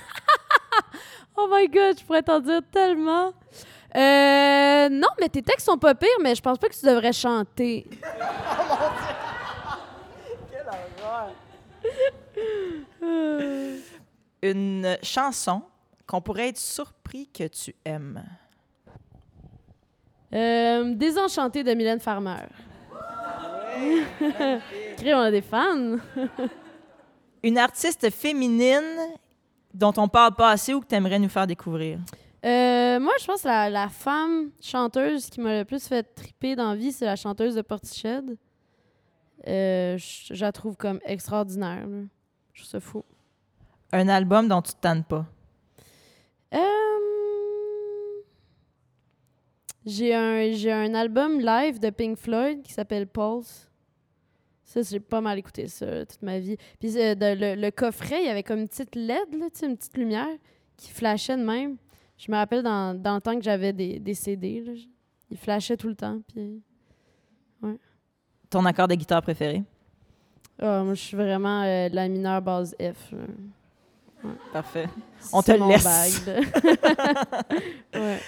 Oh 1.37 1.47
my 1.49 1.67
god, 1.67 1.97
je 1.97 2.03
pourrais 2.05 2.21
t'en 2.21 2.39
dire 2.39 2.61
tellement. 2.71 3.33
Euh, 3.95 4.89
non, 4.89 5.09
mais 5.19 5.27
tes 5.29 5.41
textes 5.41 5.65
sont 5.65 5.77
pas 5.77 5.93
pires, 5.95 6.09
mais 6.21 6.33
je 6.35 6.41
pense 6.41 6.57
pas 6.57 6.69
que 6.69 6.73
tu 6.79 6.85
devrais 6.85 7.11
chanter. 7.13 7.85
Une 14.43 14.97
chanson 15.03 15.61
qu'on 16.07 16.21
pourrait 16.21 16.49
être 16.49 16.57
surpris 16.57 17.27
que 17.27 17.47
tu 17.47 17.75
aimes. 17.85 18.23
Euh, 20.33 20.93
Désenchanté 20.95 21.63
de 21.63 21.73
Mylène 21.73 21.99
Farmer. 21.99 22.45
Crée, 24.97 25.13
on 25.13 25.19
a 25.19 25.31
des 25.31 25.41
fans. 25.41 25.97
Une 27.43 27.57
artiste 27.57 28.09
féminine 28.11 28.97
dont 29.73 29.93
on 29.97 30.07
parle 30.07 30.35
pas 30.35 30.51
assez 30.51 30.73
ou 30.73 30.81
que 30.81 30.87
tu 30.87 30.95
aimerais 30.95 31.19
nous 31.19 31.29
faire 31.29 31.47
découvrir? 31.47 31.99
Euh, 32.43 32.99
moi, 32.99 33.13
je 33.19 33.25
pense 33.25 33.43
que 33.43 33.47
la, 33.47 33.69
la 33.69 33.89
femme 33.89 34.51
chanteuse 34.61 35.29
qui 35.29 35.39
m'a 35.41 35.59
le 35.59 35.65
plus 35.65 35.87
fait 35.87 36.03
triper 36.03 36.55
dans 36.55 36.69
la 36.71 36.75
vie, 36.75 36.91
c'est 36.91 37.05
la 37.05 37.15
chanteuse 37.15 37.53
de 37.55 37.61
Portiched. 37.61 38.37
Euh, 39.47 39.97
je, 39.97 40.33
je 40.33 40.41
la 40.45 40.51
trouve 40.51 40.75
comme 40.75 40.99
extraordinaire. 41.05 41.87
là. 41.87 42.03
Je 42.53 42.61
trouve 42.61 42.71
ça 42.71 42.79
fou. 42.79 43.03
Un 43.91 44.07
album 44.07 44.47
dont 44.47 44.61
tu 44.61 44.71
te 44.73 44.79
tannes 44.79 45.03
pas? 45.03 45.25
Euh, 46.53 46.57
J'ai 49.85 50.13
un, 50.13 50.51
j'ai 50.51 50.71
un 50.71 50.93
album 50.93 51.39
live 51.39 51.79
de 51.79 51.89
Pink 51.89 52.17
Floyd 52.17 52.61
qui 52.61 52.71
s'appelle 52.73 53.07
Pulse. 53.07 53.67
Ça, 54.63 54.81
j'ai 54.83 54.99
pas 54.99 55.21
mal 55.21 55.37
écouté 55.37 55.67
ça 55.67 56.05
toute 56.05 56.21
ma 56.21 56.39
vie. 56.39 56.55
Puis 56.79 56.97
euh, 56.97 57.13
de- 57.15 57.35
le, 57.55 57.61
le 57.61 57.71
coffret, 57.71 58.21
il 58.21 58.25
y 58.27 58.29
avait 58.29 58.43
comme 58.43 58.59
une 58.59 58.67
petite 58.69 58.95
LED, 58.95 59.35
là, 59.37 59.47
une 59.63 59.75
petite 59.77 59.97
lumière 59.97 60.27
qui 60.77 60.91
flashait 60.91 61.35
de 61.35 61.43
même. 61.43 61.77
Je 62.21 62.31
me 62.31 62.37
rappelle 62.37 62.61
dans, 62.61 62.93
dans 62.93 63.15
le 63.15 63.21
temps 63.21 63.35
que 63.35 63.41
j'avais 63.41 63.73
des, 63.73 63.97
des 63.97 64.13
CD, 64.13 64.61
là, 64.61 64.73
il 65.31 65.37
flashait 65.37 65.75
tout 65.75 65.87
le 65.87 65.95
temps. 65.95 66.21
Puis, 66.27 66.61
Ton 68.47 68.63
accord 68.65 68.87
de 68.87 68.93
guitare 68.93 69.23
préféré? 69.23 69.63
Ah, 70.61 70.83
moi, 70.83 70.93
je 70.93 71.01
suis 71.01 71.17
vraiment 71.17 71.63
euh, 71.63 71.89
la 71.91 72.07
mineure 72.07 72.39
base 72.43 72.75
F. 72.79 73.15
Parfait. 74.53 74.87
On 75.33 75.41
te 75.41 75.53
mon 75.53 75.69
laisse. 75.69 75.83
bag, 75.83 76.45
ouais. 77.95 78.19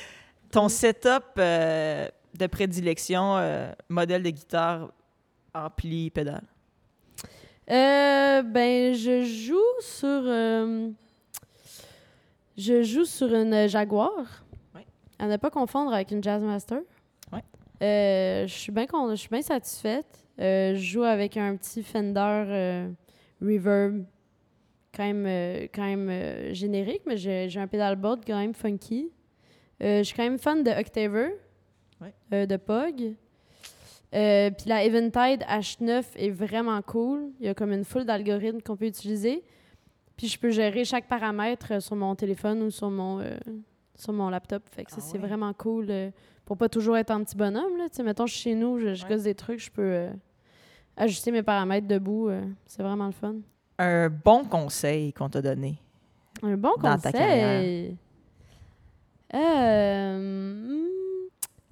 Ton 0.50 0.70
setup 0.70 1.26
euh, 1.38 2.08
de 2.34 2.48
prédilection, 2.48 3.38
euh, 3.38 3.72
modèle 3.90 4.24
de 4.24 4.32
guitare, 4.32 4.92
ampli, 5.54 6.10
pédale? 6.10 6.42
Euh, 7.70 8.42
ben, 8.42 8.96
je 8.96 9.24
joue 9.24 9.82
sur. 9.82 10.24
Je 12.58 12.84
joue 12.84 13.06
sur 13.06 13.34
une 13.34 13.68
Jaguar. 13.68 14.46
Ouais. 14.76 14.86
À 15.20 15.28
ne 15.28 15.38
pas 15.38 15.50
confondre 15.50 15.94
avec 15.94 16.12
une 16.12 16.24
Jazzmaster. 16.24 16.80
Ouais. 17.32 17.42
Euh, 17.82 18.48
je 18.48 18.54
suis 18.54 18.72
bien 18.72 19.42
satisfaite. 19.42 20.26
Euh, 20.39 20.76
je 20.76 20.82
joue 20.82 21.04
avec 21.04 21.38
un 21.38 21.56
petit 21.56 21.84
Fender 21.84 22.20
euh, 22.48 22.89
Reverb, 23.42 24.04
quand 24.96 25.12
même, 25.12 25.68
quand 25.74 25.84
même 25.84 26.54
générique, 26.54 27.02
mais 27.06 27.18
j'ai 27.18 27.60
un 27.60 27.68
pedalboard 27.68 28.24
quand 28.26 28.38
même 28.38 28.54
funky. 28.54 29.10
Je 29.80 30.04
suis 30.04 30.16
quand 30.16 30.24
même 30.24 30.38
fan 30.38 30.63
de 30.63 30.72
Octaver, 30.72 31.36
Ouais. 32.00 32.46
de 32.48 32.58
Pog. 32.58 32.96
Puis 34.12 34.70
la 34.70 34.84
Eventide 34.86 35.44
H9 35.50 36.04
est 36.16 36.30
vraiment 36.30 36.82
cool. 36.84 37.32
Il 37.39 37.48
y 37.48 37.50
a 37.50 37.54
comme 37.54 37.72
une 37.74 37.84
foule 37.84 38.06
d'algorithmes 38.06 38.62
qu'on 38.62 38.76
peut 38.76 38.86
utiliser. 38.86 39.44
Puis 40.24 40.30
je 40.32 40.40
peux 40.40 40.52
gérer 40.52 40.86
chaque 40.86 41.10
paramètre 41.10 41.74
euh, 41.74 41.80
sur 41.82 41.98
mon 41.98 42.16
téléphone 42.16 42.62
ou 42.62 42.72
sur 42.72 42.90
mon, 42.90 43.20
euh, 43.20 43.36
sur 43.94 44.14
mon 44.14 44.30
laptop. 44.30 44.64
Fait 44.72 44.86
que 44.86 44.92
ça, 44.92 45.00
Ah 45.02 45.06
c'est 45.06 45.18
vraiment 45.18 45.52
cool 45.52 45.88
euh, 45.90 46.12
pour 46.46 46.56
pas 46.56 46.70
toujours 46.70 46.96
être 46.96 47.12
en 47.12 47.22
petit 47.26 47.36
bonhomme. 47.36 47.76
Là. 47.78 47.88
Mettons, 48.06 48.26
je 48.26 48.32
suis 48.34 48.42
chez 48.44 48.56
nous, 48.56 48.80
je, 48.80 48.94
je 48.94 49.04
Ouais. 49.04 49.10
gosse 49.10 49.24
des 49.24 49.36
trucs, 49.36 49.60
je 49.60 49.70
peux 49.70 49.82
euh, 49.82 50.10
ajuster 50.96 51.30
mes 51.32 51.44
paramètres 51.44 51.90
debout. 51.90 52.30
c'est 52.66 52.82
vraiment 52.84 53.08
le 53.08 53.12
fun. 53.12 53.36
Un 53.80 54.08
bon 54.08 54.46
conseil 54.46 55.12
qu'on 55.12 55.28
t'a 55.28 55.42
donné. 55.42 55.78
Un 56.42 56.56
bon 56.56 56.72
Dans 56.82 56.98
ta 56.98 57.12
conseil? 57.12 57.98
Hmm, 59.34 60.86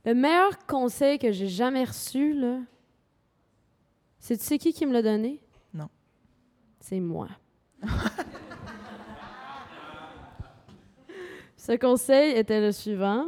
le 0.03 0.13
meilleur 0.13 0.57
conseil 0.67 1.19
que 1.19 1.31
j'ai 1.31 1.47
jamais 1.47 1.85
reçu, 1.85 2.33
là, 2.33 2.57
c'est 4.19 4.35
tu 4.35 4.43
sais 4.43 4.57
qui 4.57 4.73
qui 4.73 4.85
me 4.85 4.91
l'a 4.91 5.01
donné? 5.01 5.39
Non. 5.73 5.87
C'est 6.81 6.99
moi. 6.99 7.29
Ce 11.63 11.73
conseil 11.73 12.31
était 12.37 12.59
le 12.59 12.71
suivant. 12.71 13.27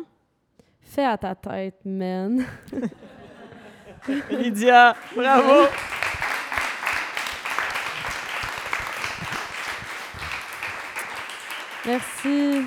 Fais 0.81 1.05
à 1.05 1.15
ta 1.19 1.35
tête, 1.35 1.77
man. 1.85 2.43
Lydia, 4.31 4.95
bravo! 5.15 5.67
Merci. 11.85 12.63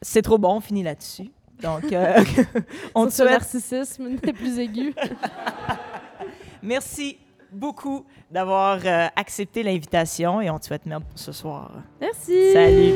C'est 0.00 0.22
trop 0.22 0.38
bon, 0.38 0.58
on 0.58 0.60
finit 0.60 0.84
là-dessus. 0.84 1.32
Donc, 1.60 1.92
euh, 1.92 2.22
on 2.94 3.06
te 3.06 3.10
souhaite 3.10 3.30
narcissisme 3.30 4.14
des 4.14 4.32
plus 4.32 4.60
aigus. 4.60 4.94
merci 6.62 7.18
beaucoup 7.54 8.04
d'avoir 8.30 8.80
euh, 8.84 9.06
accepté 9.16 9.62
l'invitation 9.62 10.40
et 10.40 10.50
on 10.50 10.58
te 10.58 10.66
souhaite 10.66 10.86
merde 10.86 11.04
pour 11.04 11.18
ce 11.18 11.32
soir. 11.32 11.72
Merci. 12.00 12.52
Salut! 12.52 12.94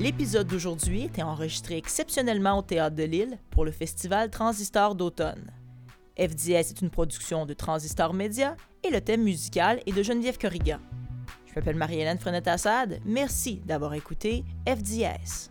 L'épisode 0.00 0.46
d'aujourd'hui 0.46 1.04
était 1.04 1.22
enregistré 1.22 1.76
exceptionnellement 1.76 2.58
au 2.58 2.62
Théâtre 2.62 2.96
de 2.96 3.02
Lille 3.02 3.38
pour 3.50 3.66
le 3.66 3.70
festival 3.70 4.30
Transistor 4.30 4.94
d'automne. 4.94 5.50
FDS 6.18 6.70
est 6.70 6.80
une 6.80 6.90
production 6.90 7.44
de 7.44 7.52
Transistor 7.52 8.14
Média 8.14 8.56
et 8.82 8.90
le 8.90 9.00
thème 9.00 9.22
musical 9.22 9.80
est 9.86 9.92
de 9.92 10.02
Geneviève 10.02 10.38
Corrigan. 10.38 10.78
Je 11.50 11.58
m'appelle 11.58 11.76
Marie-Hélène 11.76 12.18
Frenette-Assad. 12.18 13.00
Merci 13.04 13.60
d'avoir 13.66 13.94
écouté 13.94 14.44
FDS. 14.68 15.49